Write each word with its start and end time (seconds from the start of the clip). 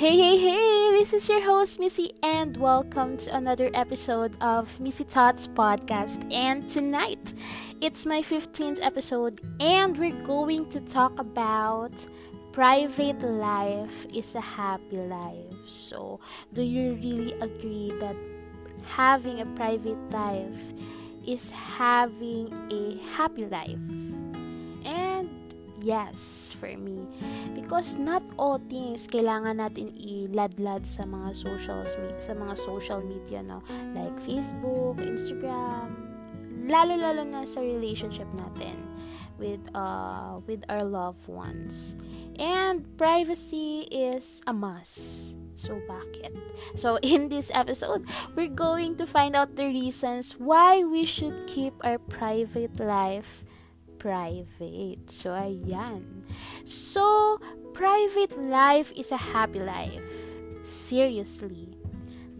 Hey, 0.00 0.16
hey, 0.16 0.38
hey! 0.38 0.90
This 0.92 1.12
is 1.12 1.28
your 1.28 1.42
host, 1.42 1.78
Missy, 1.78 2.12
and 2.22 2.56
welcome 2.56 3.18
to 3.18 3.36
another 3.36 3.68
episode 3.74 4.34
of 4.40 4.80
Missy 4.80 5.04
Tots 5.04 5.46
Podcast. 5.46 6.24
And 6.32 6.66
tonight, 6.70 7.34
it's 7.82 8.06
my 8.06 8.22
15th 8.22 8.78
episode, 8.80 9.42
and 9.60 9.98
we're 9.98 10.16
going 10.24 10.70
to 10.70 10.80
talk 10.80 11.20
about 11.20 11.92
private 12.50 13.20
life 13.20 14.06
is 14.14 14.34
a 14.34 14.40
happy 14.40 14.96
life. 14.96 15.68
So, 15.68 16.18
do 16.54 16.62
you 16.62 16.94
really 16.94 17.34
agree 17.34 17.92
that 18.00 18.16
having 18.96 19.42
a 19.42 19.46
private 19.52 20.00
life 20.10 20.72
is 21.26 21.50
having 21.50 22.48
a 22.72 22.96
happy 23.18 23.44
life? 23.44 24.29
Yes, 25.80 26.52
for 26.52 26.76
me. 26.76 27.08
Because 27.56 27.96
not 27.96 28.22
all 28.36 28.60
things 28.68 29.08
kailangan 29.08 29.64
natin 29.64 29.96
iladlad 29.96 30.84
sa 30.84 31.08
mga 31.08 31.32
social 31.32 31.80
sa 32.20 32.32
mga 32.36 32.54
social 32.56 33.00
media 33.00 33.40
no, 33.40 33.64
like 33.96 34.12
Facebook, 34.20 35.00
Instagram, 35.00 35.96
lalo-lalo 36.68 37.24
na 37.24 37.48
sa 37.48 37.64
relationship 37.64 38.28
natin 38.36 38.76
with 39.40 39.64
uh 39.72 40.44
with 40.44 40.60
our 40.68 40.84
loved 40.84 41.24
ones. 41.24 41.96
And 42.36 42.84
privacy 43.00 43.88
is 43.88 44.44
a 44.44 44.52
must. 44.52 45.36
So, 45.60 45.76
bakit? 45.84 46.32
So, 46.72 46.96
in 47.04 47.28
this 47.28 47.52
episode, 47.52 48.08
we're 48.32 48.48
going 48.52 48.96
to 48.96 49.04
find 49.04 49.36
out 49.36 49.60
the 49.60 49.68
reasons 49.68 50.40
why 50.40 50.84
we 50.84 51.04
should 51.04 51.36
keep 51.44 51.76
our 51.84 52.00
private 52.00 52.80
life 52.80 53.44
private. 54.00 55.12
So, 55.12 55.30
ayan. 55.30 56.24
So, 56.64 57.38
private 57.76 58.34
life 58.40 58.90
is 58.96 59.12
a 59.12 59.20
happy 59.20 59.60
life. 59.60 60.02
Seriously. 60.64 61.76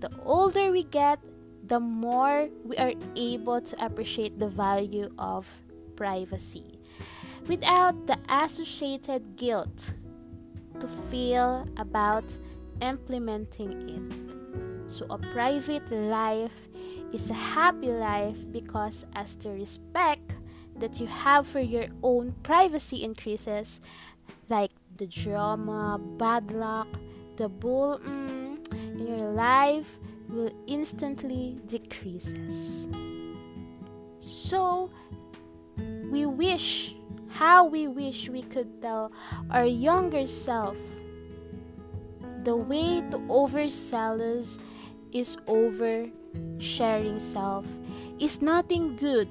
The 0.00 0.10
older 0.24 0.72
we 0.72 0.88
get, 0.88 1.20
the 1.68 1.78
more 1.78 2.48
we 2.64 2.76
are 2.80 2.96
able 3.14 3.60
to 3.60 3.74
appreciate 3.84 4.40
the 4.40 4.48
value 4.48 5.12
of 5.20 5.46
privacy 5.94 6.80
without 7.46 7.94
the 8.08 8.16
associated 8.28 9.36
guilt 9.36 9.92
to 10.80 10.88
feel 10.88 11.68
about 11.76 12.24
implementing 12.80 13.76
it. 13.86 14.08
So, 14.90 15.06
a 15.10 15.18
private 15.18 15.86
life 15.92 16.66
is 17.12 17.28
a 17.30 17.38
happy 17.38 17.92
life 17.92 18.40
because, 18.50 19.04
as 19.14 19.36
the 19.36 19.50
respect 19.50 20.39
that 20.80 21.00
you 21.00 21.06
have 21.06 21.46
for 21.46 21.60
your 21.60 21.86
own 22.02 22.34
privacy 22.42 23.04
increases, 23.04 23.80
like 24.48 24.72
the 24.96 25.06
drama, 25.06 26.00
bad 26.18 26.50
luck, 26.50 26.88
the 27.36 27.48
bull 27.48 28.00
mm, 28.04 28.58
in 28.72 29.06
your 29.06 29.30
life 29.30 29.98
will 30.28 30.52
instantly 30.66 31.58
decreases. 31.66 32.88
So, 34.20 34.90
we 36.10 36.26
wish, 36.26 36.94
how 37.28 37.64
we 37.64 37.88
wish 37.88 38.28
we 38.28 38.42
could 38.42 38.82
tell 38.82 39.12
our 39.50 39.64
younger 39.64 40.26
self 40.26 40.76
the 42.44 42.56
way 42.56 43.02
to 43.10 43.18
oversell 43.28 44.20
us 44.20 44.58
is 45.12 45.36
over 45.46 46.08
sharing 46.58 47.18
self 47.18 47.66
is 48.18 48.40
nothing 48.40 48.96
good 48.96 49.28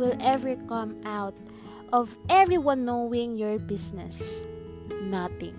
will 0.00 0.16
ever 0.24 0.56
come 0.64 0.96
out 1.04 1.36
of 1.92 2.16
everyone 2.32 2.88
knowing 2.88 3.36
your 3.36 3.60
business? 3.60 4.42
Nothing. 5.04 5.54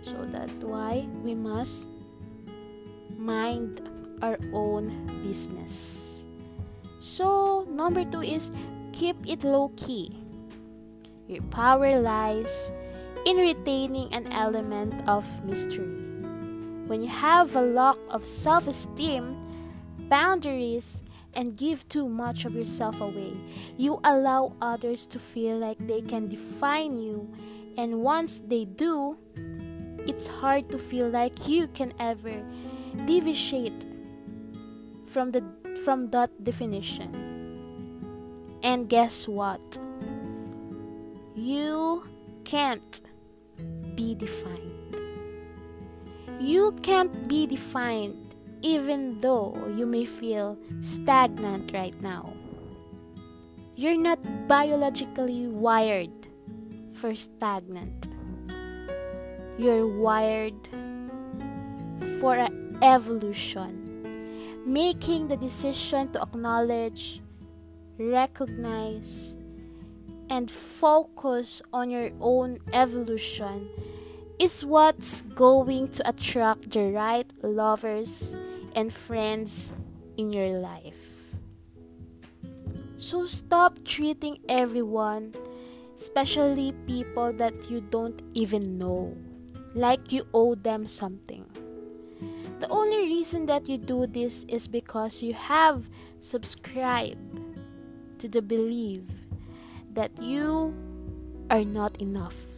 So 0.00 0.24
that's 0.24 0.56
why 0.64 1.06
we 1.22 1.36
must 1.36 1.92
mind 3.16 3.84
our 4.24 4.40
own 4.56 4.88
business. 5.22 6.26
So 6.98 7.68
number 7.68 8.08
2 8.08 8.22
is 8.24 8.50
keep 8.92 9.16
it 9.28 9.44
low 9.44 9.68
key 9.76 10.24
your 11.26 11.42
power 11.48 12.00
lies 12.00 12.70
in 13.24 13.36
retaining 13.38 14.12
an 14.12 14.30
element 14.32 14.92
of 15.08 15.24
mystery. 15.44 15.88
When 16.86 17.00
you 17.00 17.08
have 17.08 17.56
a 17.56 17.62
lack 17.62 17.96
of 18.10 18.26
self 18.26 18.68
esteem, 18.68 19.40
boundaries, 20.10 21.02
and 21.36 21.56
give 21.56 21.88
too 21.88 22.08
much 22.08 22.44
of 22.44 22.54
yourself 22.54 23.00
away, 23.00 23.32
you 23.76 24.00
allow 24.04 24.54
others 24.60 25.06
to 25.08 25.18
feel 25.18 25.58
like 25.58 25.78
they 25.86 26.00
can 26.00 26.28
define 26.28 27.00
you, 27.00 27.32
and 27.76 28.02
once 28.02 28.40
they 28.40 28.64
do, 28.64 29.18
it's 30.06 30.28
hard 30.28 30.70
to 30.70 30.78
feel 30.78 31.08
like 31.08 31.48
you 31.48 31.66
can 31.68 31.92
ever 31.98 32.42
deviate 33.06 33.86
from 35.06 35.30
the 35.30 35.42
from 35.84 36.10
that 36.10 36.30
definition. 36.44 37.10
And 38.62 38.88
guess 38.88 39.28
what? 39.28 39.78
You 41.34 42.04
can't 42.44 43.02
be 43.94 44.14
defined. 44.14 44.96
You 46.40 46.72
can't 46.82 47.28
be 47.28 47.46
defined 47.46 48.23
even 48.64 49.20
though 49.20 49.52
you 49.76 49.84
may 49.84 50.06
feel 50.06 50.56
stagnant 50.80 51.70
right 51.74 52.00
now. 52.00 52.32
You're 53.76 54.00
not 54.00 54.18
biologically 54.48 55.46
wired 55.46 56.28
for 56.94 57.14
stagnant. 57.14 58.08
You're 59.58 59.86
wired 59.86 60.56
for 62.18 62.48
evolution. 62.80 63.82
Making 64.64 65.28
the 65.28 65.36
decision 65.36 66.10
to 66.12 66.22
acknowledge, 66.22 67.20
recognize, 67.98 69.36
and 70.30 70.50
focus 70.50 71.60
on 71.70 71.90
your 71.90 72.10
own 72.18 72.58
evolution 72.72 73.68
is 74.38 74.64
what's 74.64 75.20
going 75.20 75.88
to 75.90 76.08
attract 76.08 76.70
the 76.70 76.90
right 76.90 77.30
lovers 77.42 78.38
and 78.74 78.92
friends 78.92 79.74
in 80.16 80.32
your 80.32 80.48
life. 80.48 81.36
So 82.96 83.26
stop 83.26 83.84
treating 83.84 84.38
everyone, 84.48 85.34
especially 85.96 86.72
people 86.86 87.32
that 87.34 87.70
you 87.70 87.80
don't 87.80 88.22
even 88.34 88.78
know, 88.78 89.16
like 89.74 90.12
you 90.12 90.26
owe 90.32 90.54
them 90.54 90.86
something. 90.86 91.44
The 92.60 92.68
only 92.68 93.08
reason 93.08 93.46
that 93.46 93.68
you 93.68 93.78
do 93.78 94.06
this 94.06 94.44
is 94.44 94.68
because 94.68 95.22
you 95.22 95.34
have 95.34 95.90
subscribed 96.20 97.40
to 98.18 98.28
the 98.28 98.40
belief 98.40 99.02
that 99.92 100.10
you 100.22 100.74
are 101.50 101.64
not 101.64 102.00
enough 102.00 102.54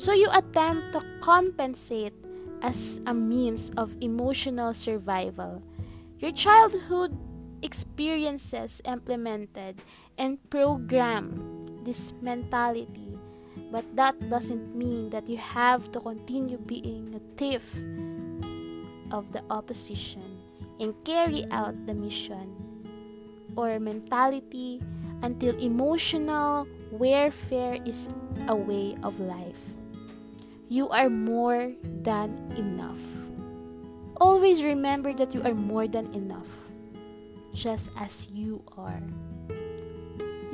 so 0.00 0.14
you 0.14 0.28
attempt 0.32 0.96
to 0.96 1.04
compensate 1.20 2.16
as 2.62 3.00
a 3.06 3.14
means 3.14 3.70
of 3.76 3.96
emotional 4.00 4.72
survival. 4.74 5.62
Your 6.18 6.32
childhood 6.32 7.16
experiences 7.62 8.80
implemented 8.84 9.80
and 10.18 10.38
program 10.50 11.32
this 11.84 12.12
mentality, 12.20 13.18
but 13.72 13.84
that 13.96 14.16
doesn't 14.28 14.76
mean 14.76 15.10
that 15.10 15.28
you 15.28 15.36
have 15.38 15.92
to 15.92 16.00
continue 16.00 16.58
being 16.58 17.14
a 17.16 17.22
thief 17.36 17.76
of 19.12 19.32
the 19.32 19.42
opposition 19.50 20.22
and 20.78 20.94
carry 21.04 21.44
out 21.50 21.74
the 21.86 21.94
mission 21.94 22.56
or 23.56 23.78
mentality 23.78 24.80
until 25.22 25.56
emotional 25.58 26.66
warfare 26.90 27.78
is 27.84 28.08
a 28.48 28.56
way 28.56 28.96
of 29.02 29.20
life. 29.20 29.69
You 30.70 30.86
are 30.94 31.10
more 31.10 31.74
than 31.82 32.30
enough. 32.54 33.02
Always 34.22 34.62
remember 34.62 35.12
that 35.18 35.34
you 35.34 35.42
are 35.42 35.50
more 35.50 35.90
than 35.90 36.14
enough, 36.14 36.70
just 37.50 37.90
as 37.98 38.30
you 38.30 38.62
are. 38.78 39.02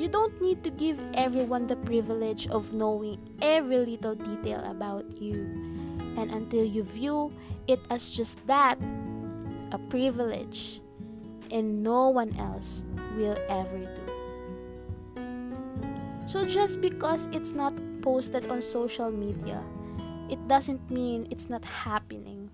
You 0.01 0.09
don't 0.09 0.41
need 0.41 0.65
to 0.65 0.73
give 0.73 1.05
everyone 1.13 1.67
the 1.69 1.77
privilege 1.77 2.49
of 2.49 2.73
knowing 2.73 3.21
every 3.45 3.77
little 3.85 4.15
detail 4.17 4.65
about 4.65 5.21
you. 5.21 5.45
And 6.17 6.33
until 6.33 6.65
you 6.65 6.81
view 6.81 7.29
it 7.69 7.85
as 7.93 8.09
just 8.17 8.41
that, 8.47 8.81
a 9.69 9.77
privilege, 9.77 10.81
and 11.53 11.85
no 11.85 12.09
one 12.09 12.33
else 12.41 12.89
will 13.21 13.37
ever 13.53 13.85
do. 13.85 14.07
So 16.25 16.49
just 16.49 16.81
because 16.81 17.29
it's 17.37 17.53
not 17.53 17.77
posted 18.01 18.49
on 18.49 18.63
social 18.63 19.13
media 19.13 19.61
it 20.29 20.41
doesn't 20.49 20.91
mean 20.91 21.27
it's 21.31 21.49
not 21.49 21.65
happening. 21.65 22.51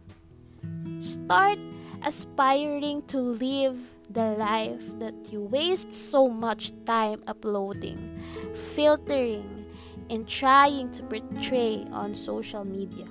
Start 1.00 1.58
aspiring 2.02 3.02
to 3.10 3.18
live 3.18 3.78
the 4.10 4.36
life 4.38 4.82
that 4.98 5.14
you 5.32 5.40
waste 5.40 5.94
so 5.94 6.28
much 6.28 6.72
time 6.84 7.22
uploading, 7.26 8.18
filtering, 8.54 9.66
and 10.10 10.28
trying 10.28 10.90
to 10.92 11.02
portray 11.04 11.86
on 11.90 12.14
social 12.14 12.64
media. 12.64 13.06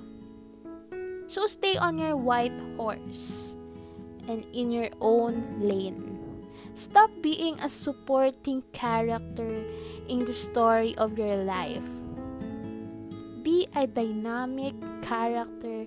So 1.26 1.46
stay 1.46 1.76
on 1.76 1.98
your 1.98 2.16
white 2.16 2.56
horse 2.76 3.56
and 4.28 4.46
in 4.52 4.70
your 4.70 4.88
own 5.00 5.60
lane. 5.60 6.20
Stop 6.74 7.10
being 7.20 7.58
a 7.60 7.68
supporting 7.68 8.62
character 8.72 9.64
in 10.08 10.24
the 10.24 10.32
story 10.32 10.94
of 10.96 11.18
your 11.18 11.36
life. 11.44 11.88
Be 13.42 13.66
a 13.74 13.86
dynamic 13.86 14.74
character 15.02 15.86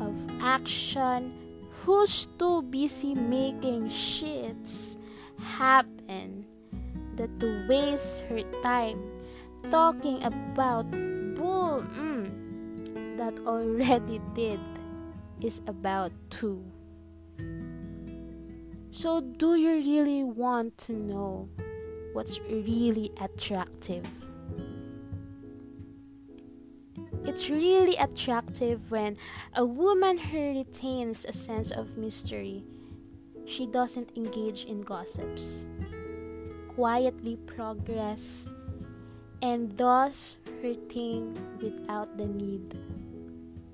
of 0.00 0.14
action 0.40 1.32
who's 1.70 2.26
too 2.38 2.62
busy 2.62 3.14
making 3.14 3.86
shits 3.88 4.96
happen 5.38 6.44
that 7.14 7.30
to 7.40 7.66
waste 7.68 8.22
her 8.28 8.42
time 8.62 8.98
talking 9.70 10.22
about 10.22 10.90
bull 11.34 11.82
mm, 11.86 12.26
that 13.16 13.38
already 13.46 14.20
did 14.34 14.60
is 15.40 15.60
about 15.66 16.12
to. 16.30 16.64
So, 18.90 19.20
do 19.20 19.56
you 19.56 19.76
really 19.76 20.24
want 20.24 20.78
to 20.88 20.92
know 20.92 21.48
what's 22.14 22.40
really 22.40 23.10
attractive? 23.20 24.25
It's 27.26 27.50
really 27.50 27.96
attractive 27.96 28.90
when 28.90 29.16
a 29.52 29.66
woman 29.66 30.16
who 30.16 30.62
retains 30.62 31.26
a 31.26 31.32
sense 31.32 31.72
of 31.72 31.98
mystery. 31.98 32.62
She 33.44 33.66
doesn't 33.66 34.16
engage 34.16 34.64
in 34.64 34.82
gossips, 34.82 35.66
quietly 36.68 37.34
progress, 37.50 38.46
and 39.42 39.76
thus 39.76 40.38
thing 40.88 41.36
without 41.60 42.16
the 42.18 42.26
need 42.26 42.74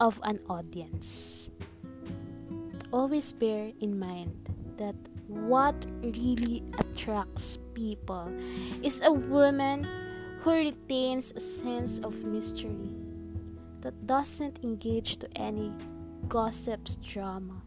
of 0.00 0.20
an 0.24 0.40
audience. 0.48 1.50
Always 2.92 3.32
bear 3.32 3.72
in 3.80 3.98
mind 3.98 4.32
that 4.76 4.96
what 5.28 5.76
really 6.02 6.62
attracts 6.78 7.56
people 7.72 8.32
is 8.82 9.00
a 9.04 9.12
woman 9.12 9.84
who 10.40 10.52
retains 10.52 11.32
a 11.36 11.40
sense 11.40 11.98
of 12.00 12.24
mystery 12.24 13.01
that 13.82 14.06
doesn't 14.06 14.58
engage 14.62 15.18
to 15.18 15.28
any 15.36 15.72
gossips 16.28 16.96
drama 16.96 17.62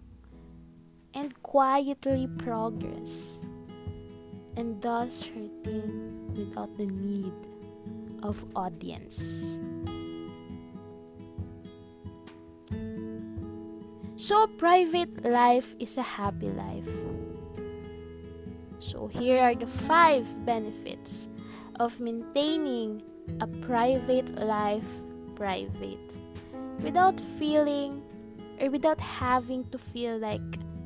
and 1.13 1.31
quietly 1.43 2.27
progress 2.37 3.45
and 4.57 4.81
does 4.81 5.23
her 5.27 5.47
thing 5.63 6.33
without 6.35 6.75
the 6.77 6.87
need 6.87 7.33
of 8.23 8.43
audience. 8.55 9.59
So, 14.15 14.47
private 14.47 15.23
life 15.23 15.75
is 15.77 15.97
a 15.97 16.01
happy 16.01 16.49
life. 16.49 16.89
So, 18.79 19.07
here 19.07 19.39
are 19.39 19.53
the 19.53 19.67
five 19.67 20.25
benefits 20.45 21.29
of 21.79 21.99
maintaining 21.99 23.03
a 23.39 23.47
private 23.47 24.33
life 24.39 25.04
private 25.35 26.17
without 26.81 27.19
feeling 27.19 28.01
or 28.59 28.69
without 28.69 28.99
having 28.99 29.67
to 29.69 29.77
feel 29.77 30.17
like 30.17 30.41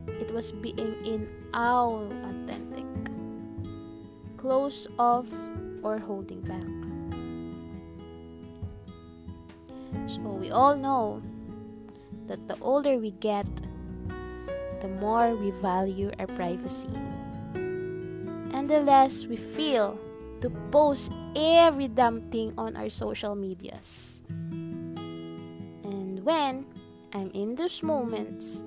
it 0.08 0.32
was 0.34 0.52
being 0.52 0.96
in 1.06 1.30
all 1.54 2.10
authentic, 2.26 2.86
close 4.38 4.88
off, 4.98 5.30
or 5.84 5.98
holding 5.98 6.42
back. 6.42 6.66
So, 10.08 10.22
we 10.22 10.52
all 10.52 10.76
know 10.76 11.22
that 12.28 12.48
the 12.48 12.58
older 12.62 12.98
we 12.98 13.12
get, 13.12 13.48
the 14.82 14.88
more 15.00 15.36
we 15.36 15.52
value 15.52 16.12
our 16.20 16.28
privacy. 16.28 16.90
And 17.54 18.70
the 18.70 18.82
less 18.82 19.26
we 19.26 19.36
feel 19.36 20.00
to 20.42 20.50
post 20.72 21.12
every 21.36 21.88
damn 21.88 22.30
thing 22.30 22.54
on 22.58 22.76
our 22.76 22.90
social 22.90 23.36
medias. 23.36 24.24
And 25.84 26.24
when 26.24 26.66
I'm 27.14 27.32
in 27.32 27.56
those 27.56 27.84
moments 27.84 28.64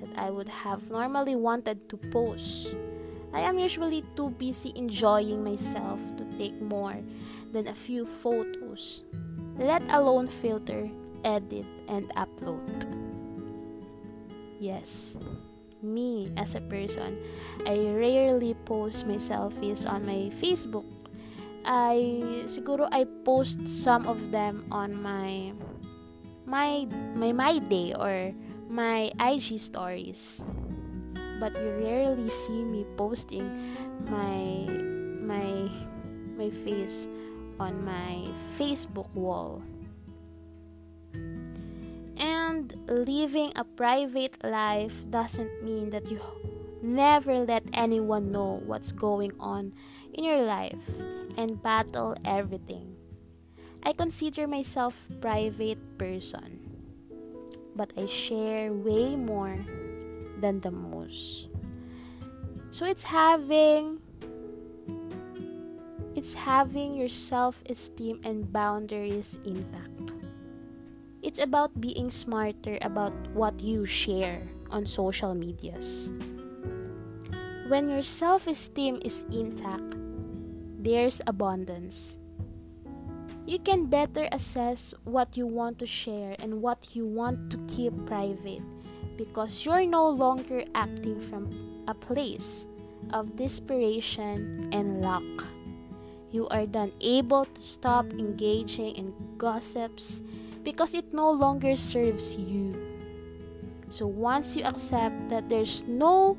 that 0.00 0.16
I 0.18 0.30
would 0.30 0.48
have 0.48 0.90
normally 0.90 1.36
wanted 1.36 1.88
to 1.88 1.96
post, 1.96 2.74
I 3.32 3.40
am 3.40 3.58
usually 3.58 4.04
too 4.14 4.30
busy 4.30 4.72
enjoying 4.76 5.42
myself 5.42 6.00
to 6.16 6.24
take 6.36 6.60
more 6.60 7.00
than 7.52 7.66
a 7.68 7.74
few 7.74 8.04
photos 8.04 9.04
let 9.58 9.82
alone 9.92 10.28
filter, 10.28 10.90
edit, 11.24 11.66
and 11.88 12.08
upload. 12.16 12.86
Yes, 14.58 15.18
me 15.82 16.32
as 16.36 16.54
a 16.54 16.62
person, 16.62 17.18
I 17.66 17.76
rarely 17.92 18.54
post 18.64 19.06
my 19.06 19.18
selfies 19.18 19.84
on 19.84 20.06
my 20.06 20.30
Facebook. 20.30 20.86
I 21.62 22.42
siguro 22.50 22.88
I 22.90 23.06
post 23.26 23.68
some 23.68 24.06
of 24.06 24.30
them 24.30 24.66
on 24.70 24.94
my 24.98 25.54
my 26.46 26.86
my 27.14 27.30
my 27.30 27.58
day 27.58 27.94
or 27.94 28.34
my 28.66 29.10
IG 29.18 29.58
stories. 29.58 30.42
But 31.38 31.58
you 31.58 31.82
rarely 31.82 32.30
see 32.30 32.62
me 32.62 32.86
posting 32.96 33.50
my 34.06 34.66
my 35.22 35.70
my 36.38 36.50
face 36.50 37.06
on 37.58 37.82
my 37.84 38.26
Facebook 38.58 39.10
wall. 39.14 39.62
And 42.22 42.70
living 42.86 43.50
a 43.56 43.64
private 43.64 44.38
life 44.46 45.02
doesn't 45.10 45.64
mean 45.64 45.90
that 45.90 46.06
you 46.06 46.22
never 46.80 47.42
let 47.42 47.66
anyone 47.74 48.30
know 48.30 48.62
what's 48.62 48.92
going 48.92 49.32
on 49.40 49.74
in 50.14 50.22
your 50.22 50.42
life 50.42 50.86
and 51.36 51.60
battle 51.60 52.14
everything. 52.24 52.94
I 53.82 53.92
consider 53.92 54.46
myself 54.46 55.10
a 55.10 55.14
private 55.18 55.82
person, 55.98 56.62
but 57.74 57.90
I 57.98 58.06
share 58.06 58.72
way 58.72 59.16
more 59.16 59.58
than 60.38 60.60
the 60.60 60.70
most. 60.70 61.50
So 62.70 62.86
it's 62.86 63.10
having 63.10 63.98
it's 66.14 66.34
having 66.34 66.94
your 66.94 67.10
self 67.10 67.66
esteem 67.66 68.20
and 68.22 68.46
boundaries 68.52 69.42
intact. 69.42 70.21
It's 71.22 71.38
about 71.38 71.80
being 71.80 72.10
smarter 72.10 72.78
about 72.82 73.14
what 73.30 73.62
you 73.62 73.86
share 73.86 74.42
on 74.70 74.84
social 74.86 75.34
medias. 75.34 76.10
When 77.68 77.88
your 77.88 78.02
self 78.02 78.46
esteem 78.46 78.98
is 79.06 79.24
intact, 79.30 79.94
there's 80.82 81.22
abundance. 81.26 82.18
You 83.46 83.58
can 83.62 83.86
better 83.86 84.26
assess 84.32 84.94
what 85.04 85.36
you 85.36 85.46
want 85.46 85.78
to 85.78 85.86
share 85.86 86.34
and 86.42 86.60
what 86.60 86.94
you 86.94 87.06
want 87.06 87.50
to 87.54 87.58
keep 87.70 87.94
private 88.04 88.62
because 89.16 89.64
you're 89.64 89.86
no 89.86 90.08
longer 90.08 90.64
acting 90.74 91.20
from 91.20 91.46
a 91.86 91.94
place 91.94 92.66
of 93.14 93.36
desperation 93.36 94.70
and 94.72 95.00
lack 95.00 95.22
you 96.32 96.48
are 96.48 96.66
then 96.66 96.90
able 97.00 97.44
to 97.44 97.62
stop 97.62 98.10
engaging 98.14 98.96
in 98.96 99.12
gossips 99.36 100.22
because 100.62 100.94
it 100.94 101.12
no 101.12 101.30
longer 101.30 101.76
serves 101.76 102.36
you. 102.36 102.74
So 103.88 104.06
once 104.06 104.56
you 104.56 104.64
accept 104.64 105.28
that 105.28 105.48
there's 105.48 105.84
no 105.84 106.38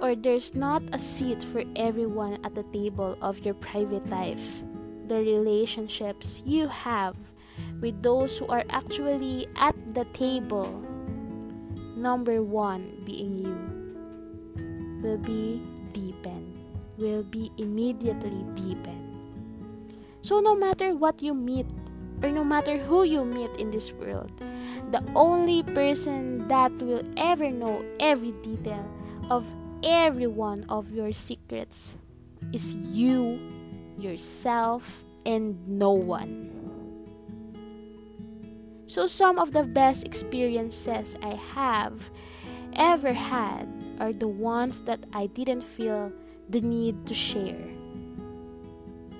or 0.00 0.16
there's 0.16 0.54
not 0.54 0.82
a 0.92 0.98
seat 0.98 1.44
for 1.44 1.62
everyone 1.76 2.38
at 2.42 2.54
the 2.54 2.64
table 2.74 3.16
of 3.22 3.38
your 3.46 3.54
private 3.54 4.08
life, 4.10 4.62
the 5.06 5.16
relationships 5.16 6.42
you 6.44 6.66
have 6.66 7.14
with 7.80 8.02
those 8.02 8.38
who 8.38 8.46
are 8.48 8.64
actually 8.70 9.46
at 9.54 9.76
the 9.94 10.04
table, 10.10 10.82
number 11.94 12.42
one 12.42 12.98
being 13.04 13.36
you, 13.36 13.54
will 15.02 15.18
be 15.18 15.62
deepened 15.92 16.52
will 16.98 17.22
be 17.24 17.50
immediately 17.58 18.44
deepened. 18.54 19.10
So, 20.22 20.40
no 20.40 20.54
matter 20.54 20.94
what 20.94 21.22
you 21.22 21.34
meet, 21.34 21.66
or 22.22 22.30
no 22.30 22.44
matter 22.44 22.78
who 22.78 23.04
you 23.04 23.24
meet 23.24 23.50
in 23.56 23.70
this 23.70 23.92
world, 23.92 24.32
the 24.90 25.02
only 25.14 25.62
person 25.62 26.46
that 26.48 26.72
will 26.80 27.02
ever 27.16 27.50
know 27.50 27.84
every 27.98 28.32
detail 28.42 28.86
of 29.30 29.46
every 29.82 30.26
one 30.26 30.64
of 30.68 30.92
your 30.92 31.12
secrets 31.12 31.98
is 32.52 32.74
you, 32.74 33.40
yourself, 33.98 35.04
and 35.26 35.56
no 35.66 35.92
one. 35.92 36.50
So, 38.86 39.06
some 39.06 39.38
of 39.38 39.52
the 39.52 39.64
best 39.64 40.04
experiences 40.04 41.16
I 41.22 41.34
have 41.54 42.10
ever 42.76 43.12
had 43.12 43.66
are 44.00 44.12
the 44.12 44.28
ones 44.28 44.82
that 44.82 45.06
I 45.12 45.26
didn't 45.26 45.62
feel 45.62 46.12
the 46.50 46.60
need 46.60 47.06
to 47.06 47.14
share. 47.14 47.56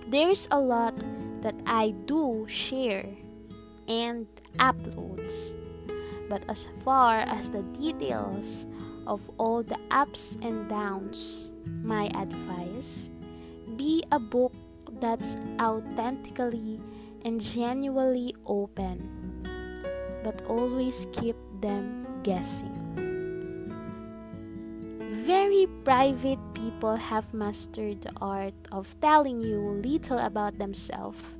There's 0.08 0.46
a 0.50 0.60
lot 0.60 0.92
that 1.42 1.58
I 1.66 1.90
do 2.06 2.46
share 2.48 3.06
and 3.86 4.26
uploads, 4.58 5.54
But 6.30 6.48
as 6.48 6.64
far 6.80 7.28
as 7.28 7.50
the 7.50 7.60
details 7.76 8.64
of 9.06 9.20
all 9.36 9.62
the 9.62 9.76
ups 9.90 10.38
and 10.40 10.64
downs, 10.68 11.50
my 11.66 12.08
advice 12.16 13.10
be 13.76 14.02
a 14.12 14.18
book 14.18 14.54
that's 15.00 15.36
authentically 15.60 16.80
and 17.24 17.36
genuinely 17.40 18.34
open, 18.46 19.44
but 20.24 20.40
always 20.48 21.06
keep 21.12 21.36
them 21.60 22.06
guessing. 22.22 22.80
Very 25.26 25.66
private 25.84 26.40
people 26.62 26.94
have 26.94 27.34
mastered 27.34 28.00
the 28.02 28.12
art 28.20 28.54
of 28.70 28.94
telling 29.00 29.40
you 29.40 29.58
little 29.82 30.18
about 30.18 30.58
themselves, 30.58 31.34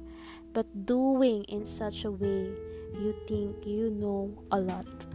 but 0.53 0.67
doing 0.85 1.45
in 1.45 1.65
such 1.65 2.05
a 2.05 2.11
way 2.11 2.51
you 2.99 3.15
think 3.29 3.55
you 3.65 3.91
know 3.91 4.35
a 4.51 4.59
lot. 4.59 5.07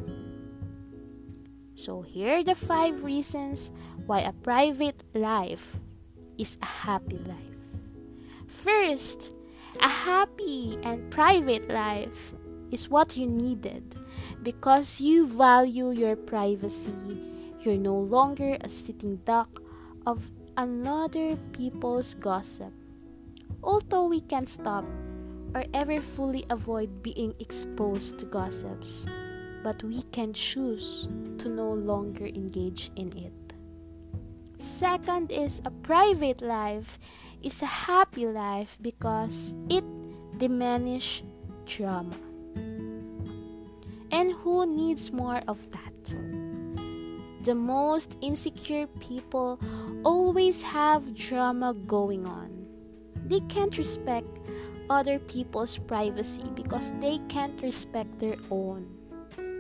So, 1.76 2.02
here 2.02 2.40
are 2.40 2.44
the 2.44 2.56
five 2.56 3.04
reasons 3.04 3.70
why 4.06 4.22
a 4.22 4.32
private 4.32 5.04
life 5.14 5.76
is 6.38 6.58
a 6.62 6.88
happy 6.88 7.20
life. 7.28 7.68
First, 8.48 9.34
a 9.82 9.90
happy 9.90 10.80
and 10.84 11.12
private 11.12 11.70
life 11.70 12.34
is 12.72 12.90
what 12.90 13.18
you 13.18 13.28
needed 13.28 13.98
because 14.42 15.02
you 15.02 15.28
value 15.28 15.92
your 15.92 16.16
privacy. 16.16 16.96
You're 17.60 17.78
no 17.78 18.00
longer 18.00 18.58
a 18.62 18.70
sitting 18.70 19.18
duck 19.26 19.67
of 20.08 20.32
another 20.56 21.36
people's 21.52 22.14
gossip. 22.14 22.72
Although 23.62 24.08
we 24.08 24.22
can't 24.22 24.48
stop 24.48 24.86
or 25.54 25.66
ever 25.74 26.00
fully 26.00 26.46
avoid 26.50 27.04
being 27.04 27.36
exposed 27.42 28.18
to 28.20 28.26
gossips, 28.26 29.06
but 29.64 29.84
we 29.84 30.04
can 30.16 30.32
choose 30.32 31.10
to 31.40 31.50
no 31.50 31.70
longer 31.70 32.26
engage 32.26 32.90
in 32.96 33.12
it. 33.18 33.34
Second 34.58 35.30
is 35.30 35.62
a 35.66 35.72
private 35.72 36.42
life 36.42 36.98
is 37.44 37.62
a 37.62 37.66
happy 37.68 38.26
life 38.26 38.78
because 38.82 39.54
it 39.70 39.84
diminishes 40.38 41.28
drama. 41.66 42.16
And 44.10 44.32
who 44.32 44.66
needs 44.66 45.12
more 45.12 45.44
of 45.50 45.60
that? 45.72 46.47
The 47.48 47.56
most 47.56 48.18
insecure 48.20 48.88
people 49.00 49.58
always 50.04 50.63
have 50.63 51.16
drama 51.16 51.74
going 51.88 52.27
on. 52.27 52.68
They 53.24 53.39
can't 53.48 53.77
respect 53.77 54.27
other 54.89 55.18
people's 55.18 55.77
privacy 55.77 56.44
because 56.56 56.92
they 57.00 57.20
can't 57.30 57.56
respect 57.62 58.20
their 58.20 58.36
own. 58.51 58.92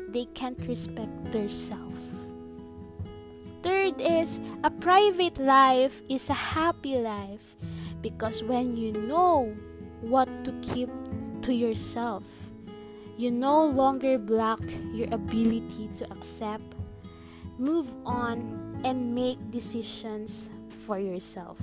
They 0.09 0.25
can't 0.35 0.59
respect 0.67 1.31
their 1.31 1.47
self. 1.47 1.95
Third 3.63 4.01
is 4.01 4.41
a 4.65 4.69
private 4.69 5.39
life 5.39 6.03
is 6.09 6.29
a 6.29 6.35
happy 6.59 6.97
life 6.99 7.55
because 8.01 8.43
when 8.43 8.75
you 8.75 8.91
know 8.91 9.55
what 10.01 10.27
to 10.43 10.51
keep 10.59 10.89
to 11.43 11.53
yourself, 11.53 12.27
you 13.15 13.31
no 13.31 13.63
longer 13.63 14.17
block 14.19 14.59
your 14.91 15.07
ability 15.13 15.87
to 15.95 16.11
accept, 16.11 16.75
move 17.57 17.93
on, 18.05 18.81
and 18.83 19.13
make 19.13 19.37
decisions 19.49 20.49
for 20.85 20.99
yourself. 20.99 21.57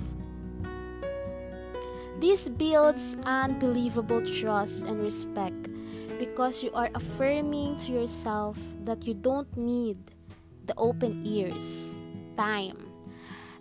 This 2.19 2.47
builds 2.49 3.17
unbelievable 3.23 4.25
trust 4.25 4.85
and 4.85 5.01
respect 5.01 5.69
because 6.17 6.63
you 6.63 6.71
are 6.73 6.89
affirming 6.95 7.75
to 7.77 7.91
yourself 7.91 8.57
that 8.83 9.05
you 9.05 9.13
don't 9.13 9.51
need 9.57 9.97
the 10.65 10.73
open 10.77 11.21
ears, 11.25 11.99
time, 12.37 12.87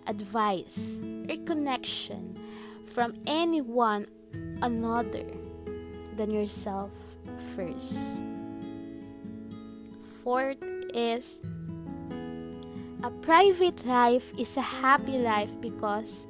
advice, 0.06 1.02
or 1.28 1.36
connection 1.44 2.38
from 2.84 3.14
anyone 3.26 4.06
another 4.62 5.26
than 6.16 6.30
yourself 6.30 6.92
first. 7.54 8.24
Fourth 10.22 10.62
is 10.94 11.42
a 13.04 13.10
private 13.20 13.84
life 13.84 14.32
is 14.38 14.56
a 14.56 14.62
happy 14.62 15.18
life 15.18 15.60
because 15.60 16.26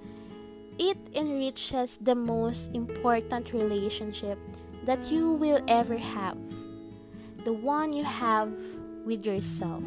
it 0.77 0.99
enriches 1.15 1.99
the 1.99 2.17
most 2.17 2.75
important 2.75 3.53
relationship 3.53 4.37
that 4.83 4.99
you 5.07 5.31
will 5.35 5.63
ever 5.69 5.97
have 5.97 6.37
the 7.45 7.53
one 7.53 7.93
you 7.93 8.03
have 8.03 8.51
with 9.07 9.25
yourself. 9.25 9.85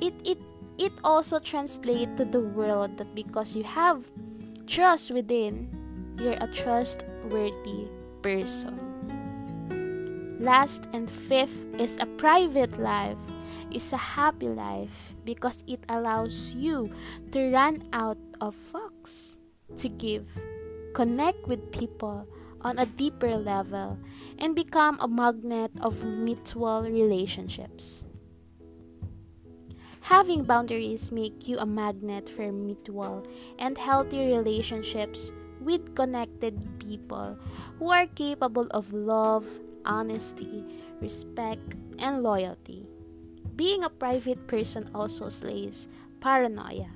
It, 0.00 0.14
it, 0.24 0.38
it 0.78 0.92
also 1.04 1.40
translates 1.40 2.16
to 2.16 2.24
the 2.24 2.40
world 2.40 2.96
that 2.96 3.14
because 3.14 3.54
you 3.54 3.64
have 3.64 4.08
trust 4.66 5.10
within, 5.10 5.68
you're 6.18 6.38
a 6.40 6.46
trustworthy 6.46 7.88
person. 8.22 8.80
Last 10.40 10.88
and 10.94 11.10
fifth 11.10 11.74
is 11.78 11.98
a 11.98 12.06
private 12.06 12.78
life 12.80 13.18
is 13.70 13.92
a 13.92 13.96
happy 13.96 14.48
life 14.48 15.14
because 15.24 15.64
it 15.66 15.84
allows 15.88 16.54
you 16.54 16.90
to 17.32 17.52
run 17.52 17.82
out 17.92 18.18
of 18.40 18.54
fucks 18.54 19.38
to 19.76 19.88
give, 19.88 20.28
connect 20.94 21.46
with 21.48 21.72
people 21.72 22.26
on 22.62 22.78
a 22.78 22.86
deeper 22.86 23.36
level, 23.36 23.98
and 24.38 24.54
become 24.54 24.98
a 25.00 25.08
magnet 25.08 25.70
of 25.80 26.04
mutual 26.04 26.82
relationships. 26.82 28.06
Having 30.00 30.44
boundaries 30.44 31.10
make 31.10 31.48
you 31.48 31.58
a 31.58 31.66
magnet 31.66 32.28
for 32.28 32.52
mutual 32.52 33.26
and 33.58 33.76
healthy 33.76 34.24
relationships 34.24 35.32
with 35.60 35.94
connected 35.94 36.54
people 36.78 37.36
who 37.78 37.90
are 37.90 38.06
capable 38.14 38.66
of 38.70 38.92
love, 38.92 39.44
honesty, 39.84 40.64
respect, 41.00 41.74
and 41.98 42.22
loyalty. 42.22 42.86
Being 43.56 43.84
a 43.84 43.90
private 43.90 44.46
person 44.46 44.88
also 44.94 45.30
slays 45.30 45.88
paranoia. 46.20 46.92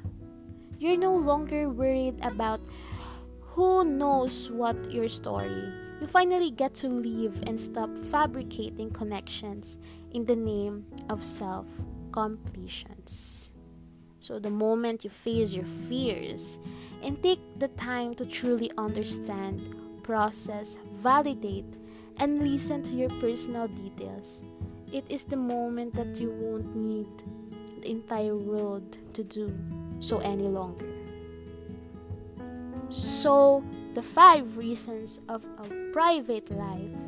You're 0.79 0.99
no 0.99 1.17
longer 1.17 1.71
worried 1.71 2.21
about 2.23 2.61
who 3.41 3.85
knows 3.85 4.51
what 4.51 4.93
your 4.93 5.09
story. 5.09 5.73
You 6.01 6.07
finally 6.07 6.51
get 6.51 6.75
to 6.77 6.89
live 6.89 7.43
and 7.47 7.61
stop 7.61 7.97
fabricating 7.97 8.91
connections 8.91 9.79
in 10.13 10.25
the 10.25 10.37
name 10.37 10.87
of 11.09 11.25
self 11.25 11.67
completions. 12.13 13.53
So, 14.21 14.39
the 14.39 14.51
moment 14.51 15.05
you 15.05 15.11
face 15.11 15.55
your 15.55 15.65
fears 15.65 16.59
and 17.03 17.23
take 17.23 17.41
the 17.59 17.69
time 17.69 18.15
to 18.15 18.27
truly 18.27 18.71
understand, 18.77 19.61
process, 20.03 20.77
validate, 20.93 21.77
and 22.19 22.43
listen 22.43 22.83
to 22.83 22.93
your 22.93 23.11
personal 23.21 23.69
details, 23.69 24.43
it 24.93 25.05
is 25.09 25.25
the 25.25 25.37
moment 25.37 25.95
that 25.95 26.17
you 26.17 26.31
won't 26.31 26.75
need 26.75 27.09
the 27.81 27.91
entire 27.91 28.37
world 28.37 28.99
to 29.15 29.25
do 29.25 29.55
so 30.01 30.19
any 30.19 30.49
longer. 30.49 30.87
So, 32.89 33.63
the 33.95 34.03
five 34.03 34.57
reasons 34.57 35.21
of 35.29 35.47
a 35.59 35.93
private 35.93 36.51
life 36.51 36.99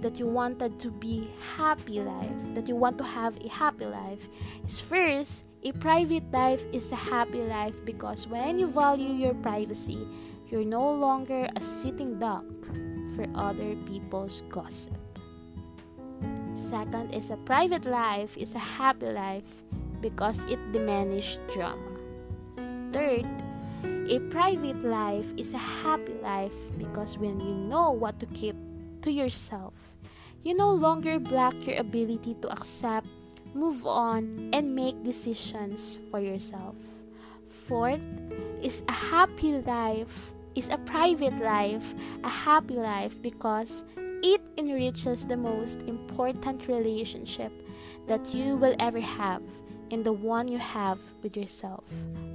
that 0.00 0.18
you 0.18 0.26
wanted 0.26 0.78
to 0.80 0.90
be 0.90 1.28
happy 1.56 2.00
life, 2.00 2.54
that 2.54 2.68
you 2.68 2.76
want 2.76 2.96
to 2.98 3.04
have 3.04 3.36
a 3.44 3.48
happy 3.48 3.86
life 3.86 4.28
is 4.64 4.80
first, 4.80 5.44
a 5.62 5.72
private 5.72 6.30
life 6.32 6.64
is 6.72 6.92
a 6.92 6.96
happy 6.96 7.42
life 7.42 7.84
because 7.84 8.26
when 8.26 8.58
you 8.58 8.66
value 8.66 9.12
your 9.12 9.34
privacy, 9.34 10.06
you're 10.48 10.64
no 10.64 10.92
longer 10.92 11.48
a 11.56 11.60
sitting 11.60 12.18
duck 12.18 12.44
for 13.14 13.26
other 13.34 13.76
people's 13.86 14.42
gossip. 14.48 14.99
Second 16.54 17.14
is 17.14 17.30
a 17.30 17.36
private 17.36 17.84
life 17.84 18.36
is 18.36 18.54
a 18.54 18.58
happy 18.80 19.06
life 19.06 19.62
because 20.00 20.44
it 20.44 20.58
diminishes 20.72 21.40
drama. 21.52 21.96
Third, 22.92 23.26
a 23.84 24.18
private 24.30 24.82
life 24.84 25.32
is 25.36 25.54
a 25.54 25.62
happy 25.82 26.14
life 26.22 26.56
because 26.76 27.18
when 27.18 27.40
you 27.40 27.54
know 27.54 27.92
what 27.92 28.18
to 28.20 28.26
keep 28.26 28.56
to 29.02 29.10
yourself. 29.10 29.94
You 30.42 30.54
no 30.54 30.72
longer 30.72 31.18
block 31.18 31.54
your 31.66 31.76
ability 31.76 32.36
to 32.42 32.50
accept, 32.50 33.06
move 33.54 33.86
on, 33.86 34.50
and 34.52 34.74
make 34.74 35.02
decisions 35.04 36.00
for 36.10 36.20
yourself. 36.20 36.76
Fourth 37.46 38.06
is 38.62 38.82
a 38.88 38.92
happy 38.92 39.58
life, 39.58 40.32
is 40.54 40.70
a 40.70 40.78
private 40.78 41.36
life, 41.40 41.94
a 42.24 42.28
happy 42.28 42.74
life 42.74 43.20
because 43.20 43.84
it 44.22 44.40
enriches 44.56 45.26
the 45.26 45.36
most 45.36 45.82
important 46.28 46.68
relationship 46.68 47.52
that 48.06 48.34
you 48.34 48.56
will 48.56 48.74
ever 48.78 49.00
have 49.00 49.42
and 49.90 50.04
the 50.04 50.12
one 50.12 50.48
you 50.48 50.58
have 50.58 50.98
with 51.22 51.36
yourself. 51.36 51.84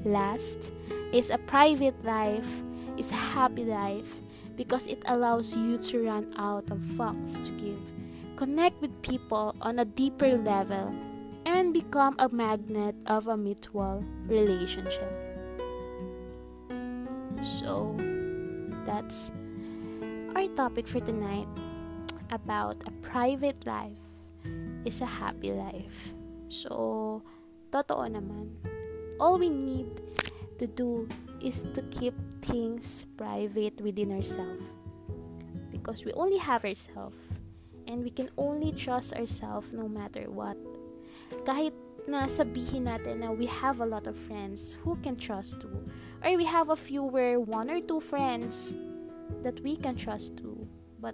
Last 0.04 0.74
is 1.14 1.30
a 1.30 1.38
private 1.38 1.96
life, 2.04 2.64
is 2.98 3.12
a 3.12 3.22
happy 3.36 3.64
life 3.64 4.20
because 4.56 4.88
it 4.88 5.04
allows 5.08 5.56
you 5.56 5.78
to 5.78 6.06
run 6.06 6.34
out 6.38 6.70
of 6.72 6.80
fucks 6.80 7.44
to 7.44 7.52
give, 7.54 7.94
connect 8.36 8.80
with 8.82 8.92
people 9.02 9.56
on 9.62 9.80
a 9.80 9.86
deeper 9.86 10.38
level, 10.38 10.94
and 11.46 11.74
become 11.74 12.16
a 12.20 12.28
magnet 12.30 12.96
of 13.06 13.28
a 13.28 13.38
mutual 13.38 14.04
relationship. 14.28 15.12
So, 17.42 17.96
that's 18.84 19.32
our 20.36 20.48
topic 20.56 20.88
for 20.88 21.00
tonight 21.00 21.48
about 22.36 22.84
a 22.84 22.92
private 23.00 23.66
life 23.66 24.04
is 24.84 25.00
a 25.00 25.08
happy 25.08 25.56
life. 25.56 26.14
So, 26.52 27.24
totoo 27.72 28.12
naman. 28.12 28.60
All 29.18 29.40
we 29.40 29.48
need 29.48 29.88
to 30.60 30.68
do 30.68 31.08
is 31.40 31.64
to 31.74 31.82
keep 31.88 32.14
things 32.44 33.08
private 33.16 33.80
within 33.80 34.12
ourselves. 34.12 34.62
Because 35.72 36.04
we 36.04 36.12
only 36.14 36.38
have 36.38 36.68
ourselves. 36.68 37.18
And 37.88 38.04
we 38.04 38.12
can 38.12 38.30
only 38.38 38.76
trust 38.76 39.16
ourselves 39.16 39.72
no 39.72 39.88
matter 39.88 40.28
what. 40.28 40.58
Kahit 41.48 41.74
na 42.06 42.28
sabihin 42.28 42.90
natin 42.90 43.24
na 43.24 43.32
we 43.32 43.46
have 43.46 43.80
a 43.80 43.88
lot 43.88 44.06
of 44.06 44.18
friends 44.18 44.76
who 44.84 45.00
can 45.00 45.16
trust 45.16 45.62
to. 45.64 45.70
Or 46.20 46.36
we 46.36 46.46
have 46.46 46.74
a 46.74 46.78
fewer 46.78 47.40
one 47.40 47.70
or 47.70 47.80
two 47.80 48.02
friends 48.02 48.74
that 49.46 49.62
we 49.62 49.78
can 49.78 49.96
trust 49.96 50.38
to. 50.42 50.68
But 50.98 51.14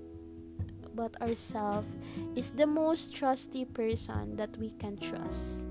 but 0.96 1.20
ourselves 1.22 1.88
is 2.36 2.52
the 2.52 2.68
most 2.68 3.16
trusty 3.16 3.66
person 3.66 4.36
that 4.36 4.56
we 4.58 4.72
can 4.72 4.98
trust. 4.98 5.66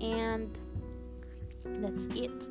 And 0.00 0.56
that's 1.80 2.06
it. 2.14 2.48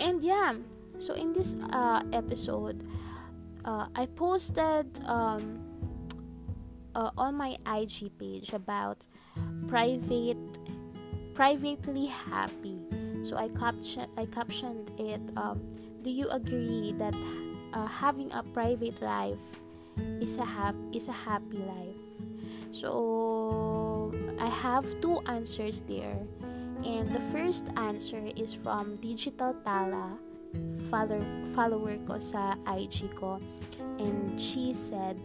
And 0.00 0.22
yeah, 0.22 0.54
so 0.98 1.14
in 1.14 1.32
this 1.32 1.56
uh, 1.70 2.02
episode, 2.12 2.86
uh, 3.64 3.86
I 3.94 4.06
posted 4.06 4.86
um, 5.04 5.60
uh, 6.94 7.10
on 7.16 7.36
my 7.36 7.56
IG 7.66 8.16
page 8.18 8.52
about 8.52 9.06
private 9.66 10.38
privately 11.34 12.06
happy. 12.06 12.78
So 13.22 13.36
I 13.36 13.48
caption 13.48 14.06
I 14.16 14.26
captioned 14.26 14.90
it. 14.98 15.20
Um, 15.36 15.62
do 16.02 16.10
you 16.10 16.28
agree 16.28 16.94
that 16.98 17.14
uh, 17.72 17.86
having 17.86 18.30
a 18.32 18.42
private 18.42 19.00
life 19.02 19.63
is 20.20 20.36
a 20.38 20.44
hap- 20.44 20.78
is 20.92 21.08
a 21.08 21.16
happy 21.16 21.58
life? 21.58 22.04
So 22.70 24.12
I 24.38 24.50
have 24.50 24.86
two 25.00 25.20
answers 25.26 25.82
there. 25.86 26.22
And 26.84 27.08
the 27.08 27.22
first 27.32 27.64
answer 27.80 28.20
is 28.36 28.52
from 28.52 29.00
Digital 29.00 29.56
Tala, 29.64 30.20
follower, 30.92 31.24
follower 31.56 31.96
ko 32.04 32.20
sa 32.20 32.60
IG 32.68 33.08
ko. 33.16 33.40
And 33.96 34.36
she 34.36 34.76
said, 34.76 35.16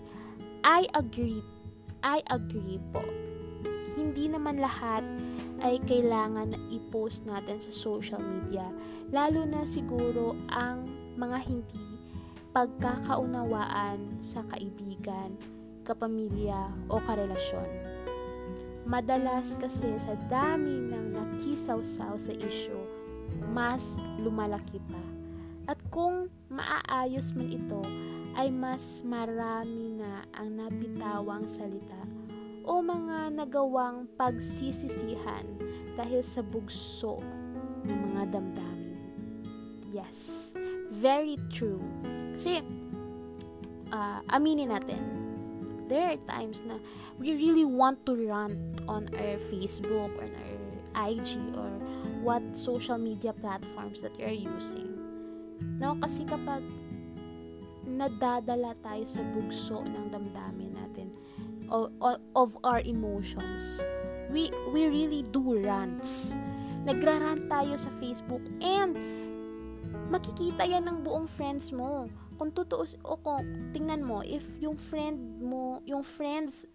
I 0.63 0.87
agree 0.95 1.43
I 1.99 2.23
agree 2.31 2.79
po. 2.95 3.03
Hindi 3.99 4.31
naman 4.31 4.63
lahat 4.63 5.03
ay 5.59 5.83
kailangan 5.83 6.55
na 6.55 6.59
i-post 6.71 7.27
natin 7.27 7.59
sa 7.59 7.71
social 7.75 8.23
media. 8.23 8.71
Lalo 9.11 9.43
na 9.43 9.67
siguro 9.67 10.39
ang 10.47 10.87
mga 11.19 11.37
hindi 11.43 11.88
pagkakaunawaan 12.49 14.21
sa 14.21 14.41
kaibigan, 14.49 15.37
kapamilya 15.85 16.73
o 16.89 16.97
karelasyon. 16.97 17.69
Madalas 18.89 19.53
kasi 19.61 19.93
sa 20.01 20.17
dami 20.27 20.89
ng 20.89 21.13
nakisaw-saw 21.13 22.17
sa 22.17 22.33
issue, 22.33 22.85
mas 23.53 24.01
lumalaki 24.17 24.81
pa. 24.89 25.03
At 25.69 25.77
kung 25.93 26.33
maaayos 26.49 27.37
man 27.37 27.53
ito, 27.53 27.81
ay 28.33 28.49
mas 28.49 29.05
marami 29.05 29.93
na 29.93 30.25
ang 30.33 30.57
nabitawang 30.57 31.45
salita 31.45 32.01
o 32.65 32.81
mga 32.81 33.33
nagawang 33.33 34.09
pagsisisihan 34.17 35.45
dahil 35.93 36.25
sa 36.25 36.41
bugso 36.41 37.21
ng 37.85 37.97
mga 38.09 38.37
damdamin. 38.37 38.78
Yes, 39.89 40.53
very 40.93 41.37
true. 41.49 41.81
Kasi, 42.37 42.61
uh, 43.89 44.21
aminin 44.29 44.69
natin, 44.69 45.01
there 45.89 46.13
are 46.13 46.21
times 46.29 46.61
na 46.61 46.77
we 47.17 47.33
really 47.33 47.65
want 47.65 48.05
to 48.05 48.13
rant 48.13 48.61
on 48.85 49.09
our 49.17 49.37
Facebook 49.49 50.13
or 50.21 50.29
our 50.29 50.57
IG 51.09 51.41
or 51.57 51.73
what 52.21 52.43
social 52.53 53.01
media 53.01 53.33
platforms 53.33 54.05
that 54.05 54.13
you're 54.21 54.29
using. 54.29 54.93
No, 55.81 55.97
kasi 55.97 56.23
kapag 56.29 56.61
nadadala 57.89 58.77
tayo 58.85 59.03
sa 59.09 59.25
bugso 59.33 59.81
ng 59.81 60.13
damdamin 60.13 60.77
natin 60.77 61.09
of, 61.69 61.89
of 62.35 62.57
our 62.63 62.81
emotions. 62.85 63.83
We, 64.29 64.53
we 64.73 64.85
really 64.85 65.25
do 65.33 65.57
rants. 65.65 66.37
Nagrarant 66.85 67.49
tayo 67.49 67.75
sa 67.77 67.89
Facebook 67.97 68.45
and 68.61 68.93
makikita 70.09 70.65
yan 70.65 70.89
ng 70.89 71.05
buong 71.05 71.29
friends 71.29 71.69
mo. 71.69 72.09
Kung 72.35 72.49
totoo, 72.51 72.83
o 73.05 73.15
kung 73.21 73.71
tingnan 73.71 74.01
mo, 74.01 74.25
if 74.25 74.43
yung 74.57 74.75
friend 74.75 75.39
mo, 75.39 75.85
yung 75.85 76.01
friends 76.01 76.65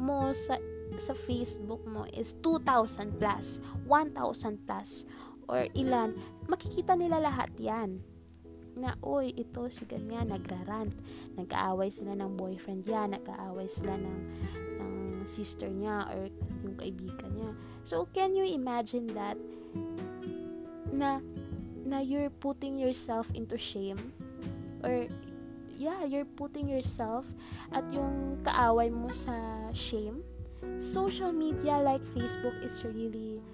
mo 0.00 0.32
sa 0.32 0.56
sa 1.00 1.16
Facebook 1.16 1.84
mo 1.88 2.04
is 2.12 2.36
2,000 2.44 3.16
plus, 3.16 3.64
1,000 3.88 4.68
plus, 4.68 5.08
or 5.48 5.64
ilan, 5.72 6.12
makikita 6.48 6.92
nila 6.96 7.20
lahat 7.20 7.48
yan 7.56 8.04
na, 8.76 8.96
oy, 9.04 9.32
ito 9.36 9.68
si 9.68 9.84
ganyan, 9.84 10.32
nagrarant. 10.32 10.96
Nag-aaway 11.36 11.92
sila 11.92 12.16
ng 12.16 12.40
boyfriend 12.40 12.88
niya, 12.88 13.04
nag-aaway 13.04 13.68
sila 13.68 14.00
ng, 14.00 14.18
ng 14.80 14.92
sister 15.28 15.68
niya 15.68 16.08
or 16.08 16.32
yung 16.64 16.76
kaibigan 16.80 17.32
niya. 17.36 17.50
So, 17.84 18.08
can 18.08 18.32
you 18.32 18.48
imagine 18.48 19.12
that 19.12 19.36
na 20.92 21.20
na 21.92 22.00
you're 22.00 22.32
putting 22.40 22.80
yourself 22.80 23.28
into 23.36 23.60
shame 23.60 24.00
or 24.80 25.06
yeah, 25.76 26.08
you're 26.08 26.28
putting 26.28 26.72
yourself 26.72 27.28
at 27.68 27.84
yung 27.92 28.40
kaaway 28.40 28.88
mo 28.88 29.12
sa 29.12 29.36
shame. 29.76 30.24
Social 30.80 31.36
media 31.36 31.76
like 31.84 32.00
Facebook 32.16 32.56
is 32.64 32.80
really 32.88 33.44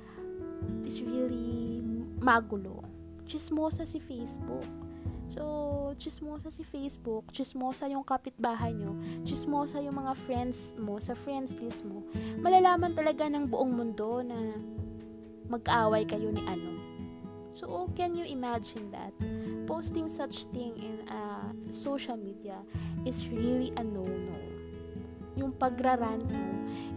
is 0.87 1.03
really 1.03 1.83
magulo. 2.23 2.87
Chismosa 3.27 3.83
si 3.83 3.99
Facebook 3.99 4.65
So, 5.29 5.93
chismosa 6.01 6.49
si 6.49 6.65
Facebook, 6.65 7.29
chismosa 7.37 7.85
yung 7.93 8.01
kapitbahay 8.01 8.73
nyo, 8.73 8.97
chismosa 9.29 9.77
yung 9.85 10.01
mga 10.01 10.17
friends 10.17 10.73
mo 10.81 10.97
sa 11.05 11.13
friends 11.13 11.53
list 11.61 11.85
mo. 11.85 12.01
Malalaman 12.41 12.97
talaga 12.97 13.29
ng 13.29 13.45
buong 13.45 13.69
mundo 13.69 14.25
na 14.25 14.57
mag-away 15.53 16.09
kayo 16.09 16.33
ni 16.33 16.41
ano. 16.49 16.78
So, 17.53 17.91
can 17.97 18.15
you 18.15 18.25
imagine 18.29 18.91
that? 18.93 19.13
Posting 19.67 20.09
such 20.09 20.49
thing 20.53 20.77
in 20.79 21.05
uh, 21.09 21.53
social 21.71 22.17
media 22.17 22.61
is 23.05 23.29
really 23.29 23.73
a 23.77 23.85
no-no. 23.85 24.39
Yung 25.37 25.53
pagrarant 25.53 26.25
mo, 26.29 26.47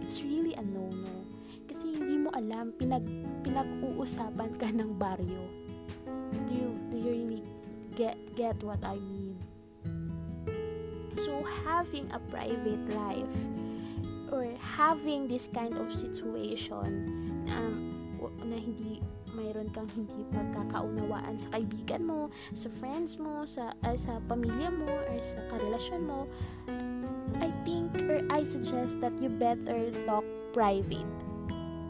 it's 0.00 0.22
really 0.22 0.54
a 0.54 0.64
no-no. 0.64 1.24
Kasi 1.68 1.94
hindi 1.96 2.20
mo 2.20 2.30
alam, 2.32 2.72
pinag, 2.76 3.04
pinag-uusapan 3.42 4.50
ka 4.60 4.68
ng 4.70 4.96
baryo. 4.96 5.44
Do 6.48 6.52
you, 6.52 6.70
do 6.88 6.96
you 6.96 7.12
really 7.12 7.42
get 7.94 8.16
get 8.34 8.56
what 8.64 8.80
I 8.84 8.96
mean. 8.96 9.36
So 11.16 11.44
having 11.64 12.08
a 12.12 12.18
private 12.32 12.82
life 12.96 13.36
or 14.32 14.48
having 14.56 15.28
this 15.28 15.48
kind 15.52 15.76
of 15.76 15.92
situation 15.92 17.44
um, 17.52 17.76
na 18.48 18.56
hindi 18.56 19.04
mayroon 19.32 19.68
kang 19.72 19.88
hindi 19.96 20.24
pagkakaunawaan 20.32 21.36
sa 21.40 21.56
kaibigan 21.56 22.04
mo, 22.04 22.28
sa 22.52 22.68
friends 22.68 23.16
mo, 23.16 23.44
sa 23.48 23.72
uh, 23.84 23.96
sa 23.96 24.20
pamilya 24.28 24.68
mo 24.72 24.88
or 24.88 25.18
sa 25.20 25.40
karelasyon 25.52 26.02
mo, 26.04 26.28
I 27.40 27.48
think 27.64 27.96
or 28.08 28.20
I 28.28 28.44
suggest 28.44 29.00
that 29.00 29.16
you 29.18 29.32
better 29.32 29.92
talk 30.04 30.24
private. 30.52 31.08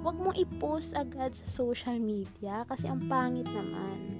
Huwag 0.02 0.18
mo 0.18 0.34
i-post 0.34 0.98
agad 0.98 1.34
sa 1.34 1.46
social 1.46 1.98
media 1.98 2.66
kasi 2.66 2.90
ang 2.90 3.06
pangit 3.06 3.46
naman 3.46 4.12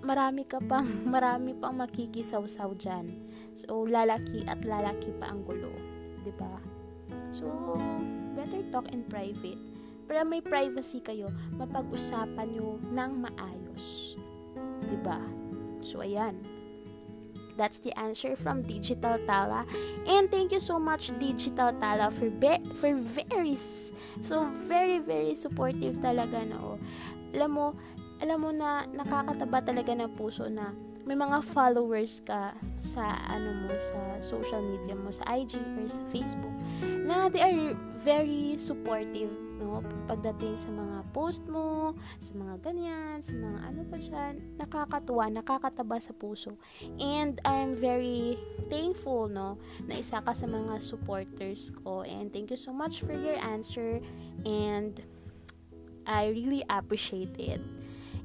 marami 0.00 0.48
ka 0.48 0.58
pang, 0.64 0.88
marami 1.14 1.54
pang 1.56 1.76
makikisaw-saw 1.76 2.72
dyan. 2.76 3.06
So, 3.56 3.84
lalaki 3.84 4.44
at 4.48 4.64
lalaki 4.64 5.12
pa 5.20 5.32
ang 5.32 5.44
gulo. 5.44 5.70
ba 5.70 6.24
diba? 6.24 6.54
So, 7.30 7.46
better 8.34 8.64
talk 8.72 8.90
in 8.90 9.04
private. 9.06 9.69
Para 10.10 10.26
may 10.26 10.42
privacy 10.42 10.98
kayo, 10.98 11.30
mapag-usapan 11.54 12.50
nyo 12.50 12.82
ng 12.82 13.10
maayos. 13.30 14.18
ba 14.58 14.90
diba? 14.90 15.20
So, 15.86 16.02
ayan. 16.02 16.42
That's 17.54 17.78
the 17.78 17.94
answer 17.94 18.34
from 18.34 18.66
Digital 18.66 19.22
Tala. 19.22 19.62
And 20.10 20.26
thank 20.26 20.50
you 20.50 20.58
so 20.58 20.82
much 20.82 21.14
Digital 21.22 21.70
Tala 21.78 22.10
for 22.10 22.26
be- 22.26 22.64
for 22.82 22.90
very 22.98 23.54
so 24.24 24.48
very 24.66 24.96
very 24.96 25.36
supportive 25.36 26.00
talaga 26.00 26.40
no. 26.42 26.80
Alam 27.36 27.50
mo, 27.52 27.66
alam 28.18 28.38
mo 28.40 28.50
na 28.50 28.88
nakakataba 28.88 29.60
talaga 29.60 29.92
ng 29.92 30.10
puso 30.16 30.48
na 30.48 30.72
may 31.10 31.18
mga 31.18 31.42
followers 31.42 32.22
ka 32.22 32.54
sa 32.78 33.18
ano 33.26 33.66
mo 33.66 33.74
sa 33.82 33.98
social 34.22 34.62
media 34.62 34.94
mo 34.94 35.10
sa 35.10 35.26
IG 35.34 35.58
or 35.58 35.90
sa 35.90 35.98
Facebook 36.06 36.54
na 37.02 37.26
they 37.26 37.42
are 37.42 37.74
very 37.98 38.54
supportive 38.54 39.26
no? 39.58 39.82
Pagdating 40.06 40.54
sa 40.54 40.70
mga 40.70 41.02
post 41.10 41.50
mo 41.50 41.98
sa 42.22 42.30
mga 42.38 42.62
ganyan 42.62 43.18
sa 43.18 43.34
mga 43.34 43.58
ano 43.58 43.82
pa 43.90 43.98
dyan 43.98 44.54
nakakatuwa 44.54 45.26
nakakataba 45.34 45.98
sa 45.98 46.14
puso. 46.14 46.54
And 47.02 47.42
I'm 47.42 47.74
very 47.74 48.38
thankful 48.70 49.26
no 49.26 49.58
na 49.90 49.98
isa 49.98 50.22
ka 50.22 50.30
sa 50.30 50.46
mga 50.46 50.78
supporters 50.78 51.74
ko. 51.82 52.06
And 52.06 52.30
thank 52.30 52.54
you 52.54 52.60
so 52.60 52.70
much 52.70 53.02
for 53.02 53.18
your 53.18 53.34
answer. 53.42 53.98
And 54.46 54.94
I 56.06 56.30
really 56.30 56.62
appreciate 56.70 57.34
it 57.34 57.79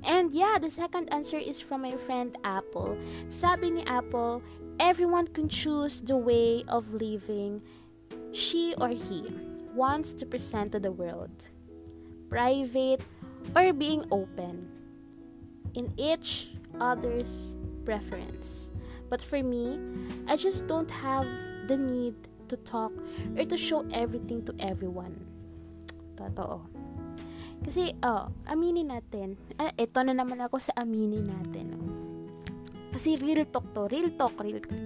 And 0.05 0.31
yeah, 0.33 0.57
the 0.61 0.69
second 0.69 1.11
answer 1.11 1.37
is 1.37 1.59
from 1.59 1.81
my 1.81 1.97
friend 1.97 2.37
Apple. 2.43 2.97
Sabi 3.29 3.71
ni 3.71 3.83
Apple, 3.89 4.41
everyone 4.79 5.27
can 5.27 5.49
choose 5.49 6.01
the 6.01 6.15
way 6.15 6.63
of 6.67 6.93
living 6.93 7.61
she 8.35 8.75
or 8.77 8.89
he 8.89 9.31
wants 9.73 10.13
to 10.13 10.25
present 10.25 10.71
to 10.73 10.79
the 10.79 10.91
world. 10.91 11.49
Private 12.29 13.01
or 13.55 13.73
being 13.73 14.05
open. 14.11 14.67
In 15.73 15.91
each 15.97 16.51
other's 16.79 17.55
preference. 17.83 18.71
But 19.09 19.21
for 19.21 19.41
me, 19.41 19.79
I 20.27 20.35
just 20.35 20.67
don't 20.67 20.89
have 20.91 21.25
the 21.67 21.77
need 21.77 22.15
to 22.49 22.57
talk 22.57 22.91
or 23.37 23.45
to 23.45 23.57
show 23.57 23.85
everything 23.91 24.43
to 24.45 24.55
everyone. 24.59 25.15
Totoo. 26.15 26.74
Kasi, 27.65 27.97
oh, 28.05 28.29
aminin 28.45 28.93
natin. 28.93 29.41
Ah, 29.57 29.73
ito 29.73 29.97
na 30.05 30.13
naman 30.13 30.37
ako 30.37 30.61
sa 30.61 30.77
aminin 30.77 31.25
natin. 31.25 31.73
Oh. 31.73 31.89
Kasi 32.93 33.17
real 33.17 33.49
talk 33.49 33.65
to. 33.73 33.89
Real 33.89 34.13
talk, 34.13 34.37
real 34.39 34.61
talk. 34.61 34.77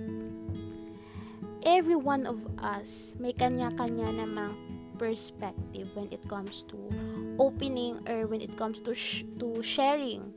Every 1.59 1.99
one 1.99 2.23
of 2.23 2.39
us 2.63 3.11
may 3.19 3.35
kanya-kanya 3.35 4.15
namang 4.15 4.55
perspective 4.95 5.91
when 5.91 6.07
it 6.07 6.23
comes 6.31 6.63
to 6.71 6.79
opening 7.35 7.99
or 8.07 8.27
when 8.31 8.39
it 8.39 8.55
comes 8.55 8.79
to 8.83 8.95
sh- 8.95 9.27
to 9.39 9.59
sharing 9.63 10.31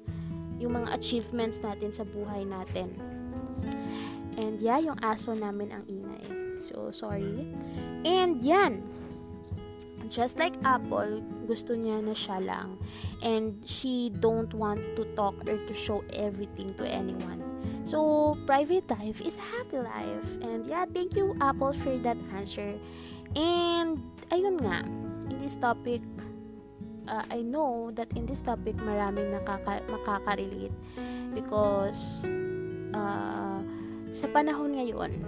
yung 0.62 0.78
mga 0.78 0.94
achievements 0.94 1.58
natin 1.62 1.90
sa 1.90 2.06
buhay 2.06 2.46
natin. 2.46 2.94
And 4.38 4.58
yeah, 4.62 4.78
yung 4.82 4.98
aso 5.02 5.34
namin 5.34 5.74
ang 5.74 5.84
ingay. 5.90 6.24
So, 6.62 6.94
sorry. 6.94 7.50
And 8.06 8.38
yan, 8.38 8.86
just 10.12 10.36
like 10.36 10.52
Apple, 10.60 11.24
gusto 11.48 11.72
niya 11.72 12.04
na 12.04 12.12
siya 12.12 12.44
lang. 12.44 12.76
And 13.24 13.64
she 13.64 14.12
don't 14.12 14.52
want 14.52 14.84
to 15.00 15.08
talk 15.16 15.40
or 15.48 15.56
to 15.56 15.72
show 15.72 16.04
everything 16.12 16.76
to 16.76 16.84
anyone. 16.84 17.40
So, 17.88 18.36
private 18.44 18.84
life 18.92 19.24
is 19.24 19.40
happy 19.40 19.80
life. 19.80 20.28
And 20.44 20.68
yeah, 20.68 20.84
thank 20.84 21.16
you 21.16 21.32
Apple 21.40 21.72
for 21.72 21.96
that 22.04 22.20
answer. 22.36 22.76
And 23.32 24.04
ayun 24.28 24.60
nga, 24.60 24.84
in 25.32 25.40
this 25.40 25.56
topic, 25.56 26.04
uh, 27.08 27.24
I 27.32 27.40
know 27.40 27.88
that 27.96 28.12
in 28.12 28.28
this 28.28 28.44
topic 28.44 28.76
maraming 28.84 29.32
nakaka 29.32 29.80
makaka-relate 29.88 30.76
because 31.32 32.28
uh, 32.92 33.64
sa 34.12 34.26
panahon 34.28 34.76
ngayon, 34.76 35.24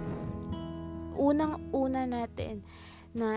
unang-una 1.17 2.05
natin 2.05 2.61
na 3.15 3.31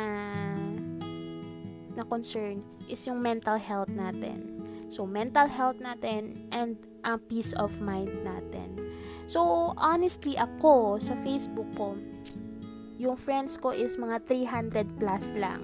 na 1.99 2.07
concern 2.07 2.63
is 2.87 3.03
yung 3.05 3.19
mental 3.19 3.59
health 3.59 3.91
natin. 3.91 4.63
So, 4.89 5.05
mental 5.05 5.51
health 5.51 5.83
natin 5.83 6.49
and 6.55 6.79
ang 7.05 7.21
peace 7.29 7.53
of 7.59 7.83
mind 7.83 8.25
natin. 8.25 8.79
So, 9.29 9.75
honestly, 9.77 10.39
ako, 10.41 10.97
sa 10.97 11.13
Facebook 11.21 11.69
ko, 11.77 11.99
yung 12.97 13.19
friends 13.21 13.61
ko 13.61 13.75
is 13.77 14.01
mga 14.01 14.25
300 14.25 14.97
plus 14.97 15.37
lang. 15.37 15.61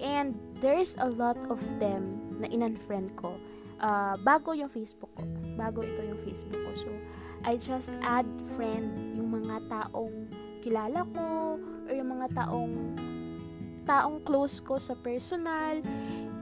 And 0.00 0.32
there's 0.64 0.96
a 0.96 1.12
lot 1.12 1.36
of 1.52 1.60
them 1.76 2.16
na 2.40 2.48
in-unfriend 2.48 3.12
ko. 3.20 3.36
Uh, 3.76 4.16
bago 4.24 4.56
yung 4.56 4.72
Facebook 4.72 5.12
ko. 5.12 5.22
Bago 5.60 5.84
ito 5.84 6.00
yung 6.00 6.20
Facebook 6.24 6.56
ko. 6.56 6.72
So, 6.72 6.88
I 7.44 7.60
just 7.60 7.92
add 8.00 8.28
friend 8.56 8.96
yung 9.16 9.32
mga 9.32 9.68
taong 9.68 10.28
kilala 10.60 11.04
ko 11.12 11.56
or 11.88 11.92
yung 11.92 12.16
mga 12.16 12.32
taong 12.36 12.96
taong 13.90 14.22
close 14.22 14.62
ko 14.62 14.78
sa 14.78 14.94
personal. 14.94 15.82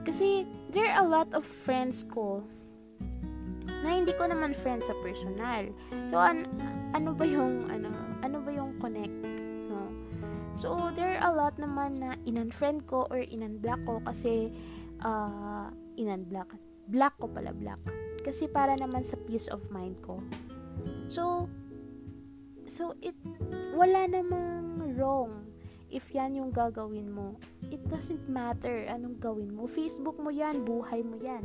Kasi, 0.05 0.45
there 0.69 0.85
are 0.93 1.01
a 1.01 1.07
lot 1.09 1.33
of 1.33 1.41
friends 1.41 2.05
ko 2.05 2.45
na 3.81 3.97
hindi 3.97 4.13
ko 4.13 4.29
naman 4.29 4.53
friends 4.53 4.85
sa 4.85 4.95
personal. 5.01 5.73
So, 6.13 6.21
an 6.21 6.45
ano 6.93 7.17
ba 7.17 7.25
yung, 7.25 7.65
ano, 7.73 7.89
ano 8.21 8.37
ba 8.45 8.53
yung 8.53 8.77
connect, 8.77 9.17
no? 9.65 9.89
So, 10.53 10.93
there 10.93 11.17
are 11.17 11.25
a 11.25 11.33
lot 11.33 11.57
naman 11.57 11.97
na 11.97 12.13
in-unfriend 12.29 12.85
ko 12.85 13.09
or 13.09 13.25
in-unblock 13.25 13.81
ko 13.89 13.97
kasi, 14.05 14.53
uh, 15.01 15.73
in-unblock. 15.97 16.53
Black 16.89 17.17
ko 17.17 17.29
pala, 17.29 17.49
black. 17.53 17.81
Kasi 18.21 18.45
para 18.45 18.77
naman 18.77 19.01
sa 19.05 19.17
peace 19.25 19.49
of 19.49 19.65
mind 19.73 19.97
ko. 20.05 20.21
So, 21.09 21.49
so 22.69 22.93
it, 23.01 23.17
wala 23.73 24.05
namang 24.05 24.93
wrong 24.93 25.48
if 25.89 26.13
yan 26.13 26.37
yung 26.37 26.53
gagawin 26.53 27.09
mo, 27.09 27.37
it 27.69 27.81
doesn't 27.89 28.29
matter 28.29 28.85
anong 28.89 29.17
gawin 29.17 29.53
mo. 29.53 29.65
Facebook 29.65 30.17
mo 30.21 30.29
yan, 30.29 30.61
buhay 30.65 31.01
mo 31.01 31.17
yan. 31.17 31.41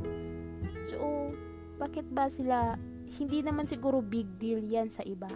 So, 0.88 1.32
bakit 1.80 2.08
ba 2.12 2.28
sila, 2.28 2.76
hindi 3.18 3.40
naman 3.40 3.64
siguro 3.64 4.04
big 4.04 4.28
deal 4.36 4.60
yan 4.60 4.92
sa 4.92 5.02
iba. 5.04 5.28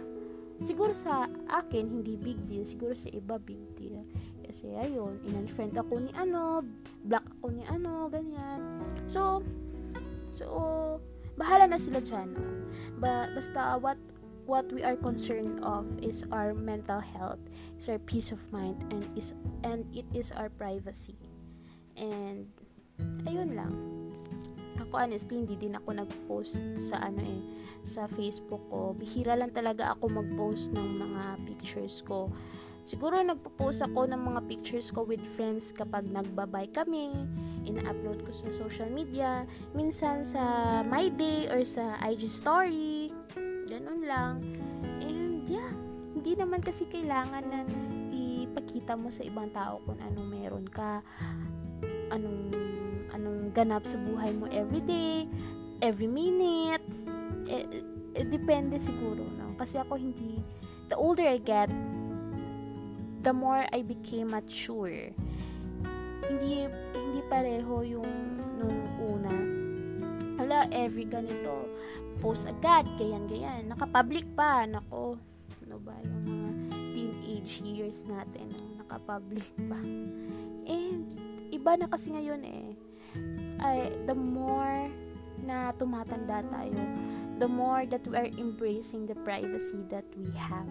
Siguro 0.59 0.91
sa 0.91 1.25
akin, 1.47 1.87
hindi 1.87 2.19
big 2.19 2.43
deal. 2.43 2.67
Siguro 2.67 2.91
sa 2.91 3.07
iba, 3.09 3.39
big 3.39 3.63
deal. 3.79 4.03
Kasi 4.43 4.75
ayun, 4.75 5.21
in-unfriend 5.23 5.77
ako 5.77 6.03
ni 6.03 6.11
ano, 6.17 6.65
block 7.05 7.23
ako 7.39 7.47
ni 7.53 7.63
ano, 7.69 8.11
ganyan. 8.11 8.83
So, 9.07 9.39
so, 10.35 10.45
bahala 11.39 11.69
na 11.69 11.79
sila 11.79 12.03
dyan. 12.03 12.35
Ba, 12.99 13.31
basta 13.31 13.79
what 13.79 13.97
what 14.49 14.65
we 14.73 14.81
are 14.81 14.97
concerned 14.97 15.61
of 15.61 15.85
is 16.01 16.25
our 16.33 16.57
mental 16.57 16.97
health, 16.97 17.37
is 17.77 17.85
our 17.85 18.01
peace 18.01 18.33
of 18.33 18.41
mind, 18.49 18.81
and 18.89 19.05
is 19.13 19.37
and 19.61 19.85
it 19.93 20.09
is 20.09 20.33
our 20.33 20.49
privacy. 20.49 21.13
And 21.93 22.49
ayun 23.29 23.53
lang. 23.53 23.71
Ako 24.81 25.05
honestly 25.05 25.45
hindi 25.45 25.53
din 25.53 25.77
ako 25.77 26.01
nag-post 26.01 26.65
sa 26.81 26.97
ano 26.97 27.21
eh 27.21 27.41
sa 27.85 28.09
Facebook 28.09 28.65
ko. 28.73 28.97
Bihira 28.97 29.37
lang 29.37 29.53
talaga 29.53 29.93
ako 29.93 30.09
mag-post 30.09 30.73
ng 30.73 30.97
mga 30.97 31.23
pictures 31.45 32.01
ko. 32.01 32.33
Siguro 32.89 33.21
nagpo-post 33.21 33.85
ako 33.85 34.09
ng 34.09 34.17
mga 34.17 34.41
pictures 34.49 34.89
ko 34.89 35.05
with 35.05 35.21
friends 35.37 35.69
kapag 35.69 36.09
nagbabay 36.09 36.73
kami, 36.73 37.13
ina-upload 37.69 38.25
ko 38.25 38.33
sa 38.33 38.49
social 38.49 38.89
media, 38.89 39.45
minsan 39.77 40.25
sa 40.25 40.41
My 40.89 41.13
Day 41.13 41.45
or 41.53 41.61
sa 41.61 42.01
IG 42.01 42.25
story, 42.25 42.98
lang. 44.09 44.41
And 45.05 45.45
yeah, 45.45 45.69
hindi 46.17 46.33
naman 46.33 46.65
kasi 46.65 46.89
kailangan 46.89 47.45
na 47.45 47.61
ipakita 48.49 48.97
mo 48.97 49.13
sa 49.13 49.21
ibang 49.21 49.53
tao 49.53 49.77
kung 49.85 50.01
anong 50.01 50.29
meron 50.33 50.65
ka, 50.65 51.05
anong 52.09 52.49
anong 53.13 53.53
ganap 53.53 53.85
sa 53.85 54.01
buhay 54.01 54.33
mo 54.33 54.49
every 54.49 54.81
day, 54.81 55.29
every 55.85 56.09
minute. 56.09 56.81
Eh, 57.45 57.85
eh, 58.17 58.25
depende 58.25 58.81
siguro, 58.81 59.21
no? 59.21 59.53
Kasi 59.57 59.77
ako 59.77 60.01
hindi, 60.01 60.41
the 60.89 60.97
older 60.97 61.29
I 61.29 61.37
get, 61.37 61.69
the 63.21 63.33
more 63.33 63.65
I 63.69 63.85
became 63.85 64.33
mature. 64.33 65.13
Hindi, 66.25 66.69
hindi 66.93 67.21
pareho 67.29 67.81
yung 67.85 68.09
nung 68.57 68.79
una. 69.01 69.33
Hala, 70.39 70.69
every 70.71 71.03
ganito, 71.03 71.67
post 72.19 72.45
agad, 72.47 72.85
ganyan-ganyan. 72.99 73.71
Nakapublic 73.71 74.27
pa, 74.35 74.67
nako. 74.67 75.15
Ano 75.65 75.75
ba 75.79 75.95
yung 76.03 76.23
mga 76.27 76.51
teenage 76.93 77.53
years 77.63 78.03
natin, 78.05 78.51
no? 78.51 78.83
nakapublic 78.83 79.47
pa. 79.67 79.79
And, 80.67 81.15
iba 81.49 81.79
na 81.79 81.87
kasi 81.87 82.11
ngayon 82.11 82.43
eh. 82.43 82.67
Ay, 83.59 83.91
the 84.05 84.15
more 84.15 84.91
na 85.43 85.71
tumatanda 85.75 86.43
tayo, 86.51 86.77
the 87.39 87.47
more 87.47 87.87
that 87.87 88.03
we 88.05 88.15
are 88.19 88.29
embracing 88.35 89.07
the 89.07 89.15
privacy 89.23 89.87
that 89.87 90.05
we 90.19 90.27
have. 90.35 90.67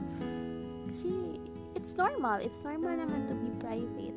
Kasi, 0.93 1.41
it's 1.73 1.97
normal. 1.97 2.39
It's 2.45 2.61
normal 2.63 3.01
naman 3.01 3.27
to 3.33 3.35
be 3.35 3.51
private. 3.57 4.17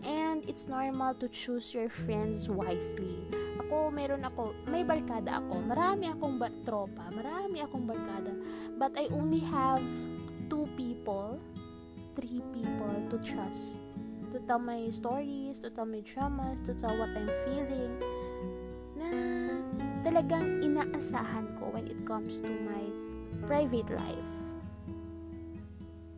And 0.00 0.40
it's 0.48 0.64
normal 0.64 1.12
to 1.20 1.28
choose 1.28 1.76
your 1.76 1.92
friends 1.92 2.48
wisely 2.48 3.28
ako, 3.60 3.92
meron 3.92 4.24
ako, 4.24 4.56
may 4.66 4.82
barkada 4.82 5.38
ako. 5.44 5.60
Marami 5.60 6.08
akong 6.08 6.36
ba- 6.40 6.60
tropa, 6.64 7.06
marami 7.12 7.60
akong 7.60 7.84
barkada. 7.84 8.32
But 8.80 8.96
I 8.96 9.12
only 9.12 9.44
have 9.44 9.84
two 10.48 10.64
people, 10.74 11.36
three 12.16 12.40
people 12.50 12.94
to 13.12 13.16
trust. 13.20 13.84
To 14.32 14.38
tell 14.48 14.62
my 14.62 14.88
stories, 14.88 15.60
to 15.60 15.68
tell 15.70 15.86
my 15.86 16.00
dramas, 16.00 16.62
to 16.64 16.72
tell 16.72 16.94
what 16.96 17.12
I'm 17.12 17.28
feeling. 17.44 17.92
Na 18.96 19.10
talagang 20.06 20.64
inaasahan 20.64 21.54
ko 21.60 21.74
when 21.74 21.90
it 21.90 22.00
comes 22.08 22.40
to 22.40 22.52
my 22.64 22.82
private 23.44 23.90
life. 23.92 24.34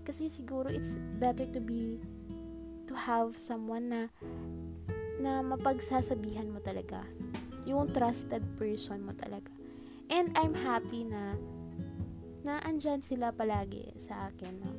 Kasi 0.03 0.29
siguro 0.29 0.69
it's 0.69 0.99
better 1.19 1.47
to 1.47 1.61
be 1.63 2.03
to 2.91 2.95
have 2.99 3.39
someone 3.39 3.89
na 3.89 4.03
na 5.23 5.41
mapagsasabihan 5.41 6.51
mo 6.51 6.59
talaga. 6.59 7.07
Yung 7.69 7.91
trusted 7.91 8.43
person 8.59 9.07
mo 9.07 9.15
talaga. 9.15 9.51
And 10.11 10.35
I'm 10.37 10.53
happy 10.53 11.07
na 11.09 11.39
na 12.43 12.59
andyan 12.67 13.01
sila 13.01 13.31
palagi 13.31 13.95
sa 13.95 14.29
akin. 14.29 14.53
No? 14.61 14.73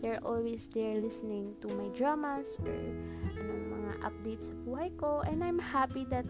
They're 0.00 0.22
always 0.24 0.68
there 0.72 1.00
listening 1.00 1.56
to 1.64 1.68
my 1.72 1.88
dramas 1.96 2.56
or 2.60 2.76
anong 3.40 3.64
mga 3.72 3.92
updates 4.04 4.52
sa 4.52 4.54
buhay 4.64 4.88
ko. 4.96 5.24
And 5.24 5.40
I'm 5.44 5.60
happy 5.60 6.04
that 6.12 6.28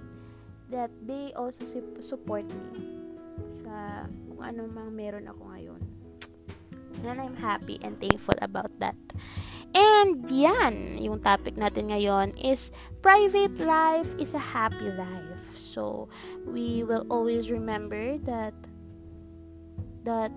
that 0.70 0.90
they 1.02 1.30
also 1.38 1.62
support 2.02 2.46
me 2.74 2.96
sa 3.50 4.06
kung 4.26 4.42
ano 4.42 4.66
mang 4.66 4.94
meron 4.94 5.30
ako 5.30 5.42
ngayon. 5.54 5.82
And 7.06 7.20
I'm 7.20 7.36
happy 7.36 7.78
and 7.84 8.00
thankful 8.00 8.38
about 8.40 8.72
that. 8.80 8.96
And 9.76 10.24
yan, 10.24 10.96
yung 10.96 11.20
topic 11.20 11.60
natin 11.60 11.92
ngayon 11.92 12.32
is 12.40 12.72
private 13.04 13.60
life 13.60 14.08
is 14.16 14.32
a 14.32 14.40
happy 14.40 14.88
life. 14.96 15.35
So, 15.56 16.08
we 16.46 16.84
will 16.84 17.06
always 17.10 17.50
remember 17.50 18.18
that 18.18 18.54
that 20.04 20.30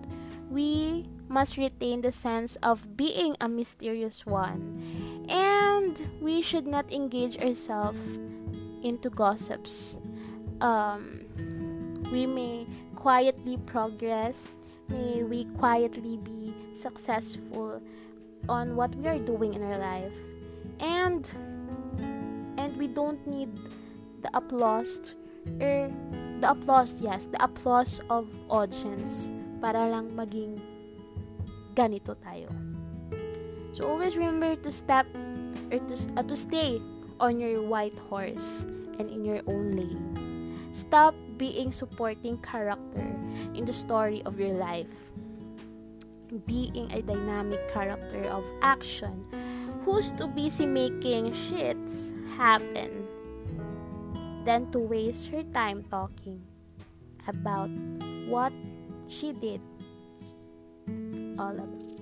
we 0.49 1.05
must 1.29 1.57
retain 1.57 2.01
the 2.01 2.11
sense 2.11 2.55
of 2.65 2.97
being 2.97 3.35
a 3.39 3.47
mysterious 3.47 4.25
one. 4.25 4.81
And 5.29 5.93
we 6.19 6.41
should 6.41 6.65
not 6.65 6.91
engage 6.91 7.37
ourselves 7.37 8.01
into 8.81 9.11
gossips. 9.11 9.97
Um, 10.59 11.29
we 12.11 12.25
may 12.25 12.65
quietly 12.95 13.57
progress, 13.57 14.57
may 14.89 15.21
we 15.21 15.45
quietly 15.53 16.17
be 16.17 16.53
successful 16.73 17.81
on 18.49 18.75
what 18.75 18.95
we 18.95 19.07
are 19.07 19.19
doing 19.19 19.53
in 19.53 19.61
our 19.61 19.77
life 19.77 20.17
and 20.79 21.29
and 22.57 22.75
we 22.77 22.87
don't 22.87 23.25
need 23.27 23.49
the 24.21 24.29
applause 24.33 25.15
or 25.59 25.91
the 26.39 26.47
applause 26.49 27.01
yes 27.01 27.27
the 27.27 27.41
applause 27.43 27.99
of 28.09 28.27
audience 28.49 29.31
para 29.59 29.87
lang 29.87 30.15
maging 30.15 30.55
ganito 31.75 32.15
tayo. 32.19 32.51
So 33.71 33.87
always 33.87 34.19
remember 34.19 34.59
to 34.59 34.71
step 34.71 35.07
or 35.71 35.79
to, 35.79 35.95
uh, 36.19 36.25
to 36.27 36.35
stay 36.35 36.81
on 37.19 37.39
your 37.39 37.63
white 37.63 37.95
horse 38.11 38.67
and 38.99 39.07
in 39.07 39.23
your 39.23 39.39
own 39.47 39.71
lane. 39.75 40.11
Stop 40.73 41.15
being 41.39 41.71
supporting 41.71 42.37
character 42.43 43.07
in 43.55 43.63
the 43.63 43.73
story 43.73 44.21
of 44.27 44.39
your 44.39 44.51
life. 44.51 45.11
Being 46.45 46.91
a 46.91 47.01
dynamic 47.01 47.59
character 47.73 48.27
of 48.29 48.45
action. 48.61 49.25
Who's 49.81 50.11
too 50.11 50.27
busy 50.27 50.67
making 50.67 51.33
shits 51.33 52.13
happen 52.37 53.08
than 54.49 54.73
to 54.73 54.81
waste 54.81 55.29
her 55.29 55.45
time 55.53 55.85
talking 55.93 56.41
about 57.29 57.69
what 58.25 58.49
she 59.05 59.29
did 59.29 59.61
all 61.37 61.53
about. 61.53 62.01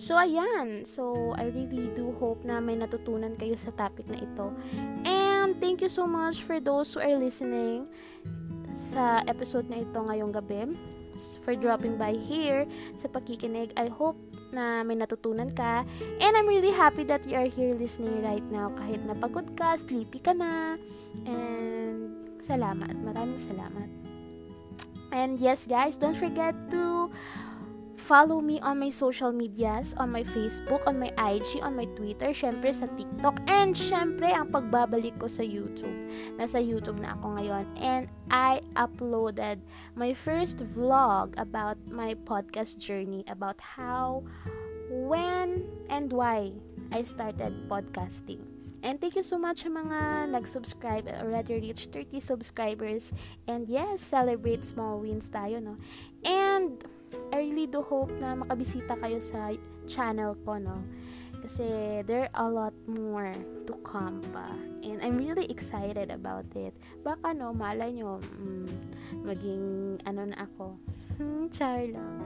So, 0.00 0.16
ayan. 0.16 0.88
So, 0.88 1.36
I 1.36 1.52
really 1.52 1.92
do 1.92 2.16
hope 2.16 2.48
na 2.48 2.56
may 2.56 2.80
natutunan 2.80 3.36
kayo 3.36 3.52
sa 3.52 3.68
topic 3.76 4.08
na 4.08 4.16
ito. 4.16 4.48
And 5.04 5.60
thank 5.60 5.84
you 5.84 5.92
so 5.92 6.08
much 6.08 6.40
for 6.40 6.56
those 6.56 6.96
who 6.96 7.04
are 7.04 7.20
listening 7.20 7.84
sa 8.80 9.20
episode 9.28 9.68
na 9.68 9.84
ito 9.84 10.00
ngayong 10.00 10.32
gabi 10.32 10.72
for 11.44 11.52
dropping 11.56 12.00
by 12.00 12.16
here 12.16 12.64
sa 12.96 13.08
pakikinig. 13.08 13.72
I 13.76 13.92
hope 13.92 14.16
na 14.50 14.82
may 14.82 14.98
natutunan 14.98 15.54
ka. 15.54 15.86
And 16.18 16.32
I'm 16.34 16.48
really 16.48 16.74
happy 16.74 17.04
that 17.06 17.22
you 17.28 17.38
are 17.38 17.48
here 17.48 17.72
listening 17.76 18.24
right 18.24 18.44
now. 18.50 18.72
Kahit 18.74 19.04
napagod 19.06 19.54
ka, 19.54 19.78
sleepy 19.78 20.18
ka 20.18 20.34
na. 20.34 20.76
And 21.28 22.14
salamat. 22.42 22.96
Maraming 23.00 23.40
salamat. 23.40 23.88
And 25.10 25.42
yes, 25.42 25.66
guys, 25.66 25.98
don't 25.98 26.16
forget 26.16 26.54
to 26.70 27.10
follow 28.00 28.40
me 28.40 28.58
on 28.64 28.80
my 28.80 28.88
social 28.88 29.30
medias, 29.30 29.92
on 30.00 30.10
my 30.10 30.24
Facebook, 30.24 30.88
on 30.88 30.98
my 30.98 31.12
IG, 31.20 31.60
on 31.60 31.76
my 31.76 31.84
Twitter, 31.92 32.32
syempre 32.32 32.72
sa 32.72 32.88
TikTok, 32.88 33.44
and 33.44 33.76
syempre 33.76 34.32
ang 34.32 34.48
pagbabalik 34.48 35.20
ko 35.20 35.28
sa 35.28 35.44
YouTube. 35.44 36.08
Nasa 36.40 36.56
YouTube 36.56 36.98
na 37.04 37.12
ako 37.20 37.36
ngayon. 37.36 37.64
And 37.76 38.08
I 38.32 38.64
uploaded 38.74 39.60
my 39.92 40.16
first 40.16 40.64
vlog 40.64 41.36
about 41.36 41.76
my 41.92 42.16
podcast 42.24 42.80
journey, 42.80 43.22
about 43.28 43.60
how, 43.60 44.24
when, 44.88 45.68
and 45.92 46.08
why 46.08 46.56
I 46.90 47.04
started 47.04 47.68
podcasting. 47.68 48.40
And 48.80 48.96
thank 48.96 49.12
you 49.12 49.22
so 49.22 49.36
much 49.36 49.68
sa 49.68 49.68
mga 49.68 50.32
nag-subscribe. 50.32 51.04
Already 51.04 51.60
reached 51.60 51.92
30 51.92 52.16
subscribers. 52.24 53.12
And 53.44 53.68
yes, 53.68 54.00
celebrate 54.00 54.64
small 54.64 55.04
wins 55.04 55.28
tayo, 55.28 55.60
no? 55.60 55.76
And 56.24 56.80
I 57.32 57.46
really 57.46 57.66
do 57.66 57.82
hope 57.82 58.10
na 58.18 58.34
makabisita 58.38 58.98
kayo 58.98 59.22
sa 59.22 59.54
channel 59.86 60.36
ko, 60.46 60.58
no? 60.58 60.82
Kasi 61.40 62.00
there 62.04 62.28
are 62.36 62.46
a 62.46 62.52
lot 62.52 62.76
more 62.84 63.32
to 63.66 63.74
come 63.80 64.20
pa. 64.30 64.52
And 64.84 65.00
I'm 65.00 65.16
really 65.16 65.48
excited 65.48 66.12
about 66.12 66.46
it. 66.52 66.76
Baka, 67.00 67.32
no, 67.32 67.56
malay 67.56 67.96
nyo, 67.96 68.20
mm, 68.20 68.68
maging, 69.24 69.64
ano 70.04 70.28
na 70.28 70.36
ako, 70.44 70.76
hmm, 71.16 71.48
char 71.48 71.88
lang. 71.88 72.20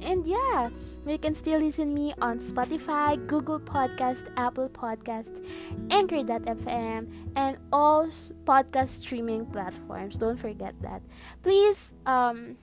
And 0.00 0.24
yeah, 0.24 0.70
you 1.04 1.18
can 1.18 1.34
still 1.34 1.60
listen 1.60 1.92
me 1.92 2.14
on 2.20 2.40
Spotify, 2.40 3.20
Google 3.28 3.60
Podcast, 3.60 4.32
Apple 4.36 4.72
Podcast, 4.72 5.44
Anchor.fm, 5.90 7.12
and 7.36 7.58
all 7.72 8.08
podcast 8.48 9.04
streaming 9.04 9.44
platforms. 9.44 10.16
Don't 10.16 10.40
forget 10.40 10.72
that. 10.80 11.02
Please, 11.42 11.92
um, 12.06 12.56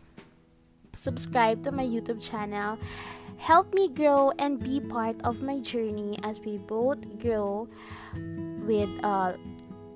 subscribe 0.97 1.63
to 1.63 1.71
my 1.71 1.86
YouTube 1.86 2.19
channel. 2.19 2.77
Help 3.38 3.73
me 3.73 3.88
grow 3.88 4.33
and 4.39 4.57
be 4.57 4.81
part 4.81 5.15
of 5.23 5.41
my 5.41 5.60
journey 5.62 6.17
as 6.23 6.41
we 6.41 6.57
both 6.57 6.97
grow 7.21 7.69
with 8.65 8.89
uh, 9.03 9.33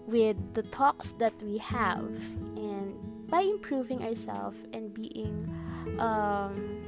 with 0.05 0.37
the 0.53 0.61
talks 0.69 1.13
that 1.13 1.33
we 1.41 1.57
have 1.57 2.13
and 2.53 2.93
by 3.27 3.41
improving 3.41 4.03
ourselves 4.05 4.57
and 4.73 4.93
being 4.93 5.49
um, 5.97 6.81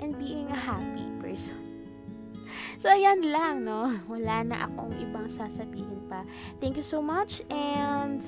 and 0.00 0.18
being 0.18 0.50
a 0.50 0.56
happy 0.58 1.06
person. 1.20 1.68
So, 2.78 2.88
ayan 2.88 3.22
lang, 3.30 3.66
no? 3.66 3.92
Wala 4.10 4.42
na 4.42 4.66
akong 4.66 4.96
ibang 4.98 5.28
sasabihin 5.28 6.08
pa. 6.08 6.24
Thank 6.58 6.80
you 6.80 6.86
so 6.86 7.02
much 7.04 7.42
and 7.50 8.24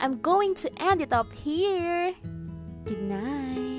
I'm 0.00 0.18
going 0.18 0.54
to 0.64 0.70
end 0.80 1.02
it 1.02 1.12
up 1.12 1.30
here. 1.34 2.14
Good 2.86 3.04
night. 3.04 3.73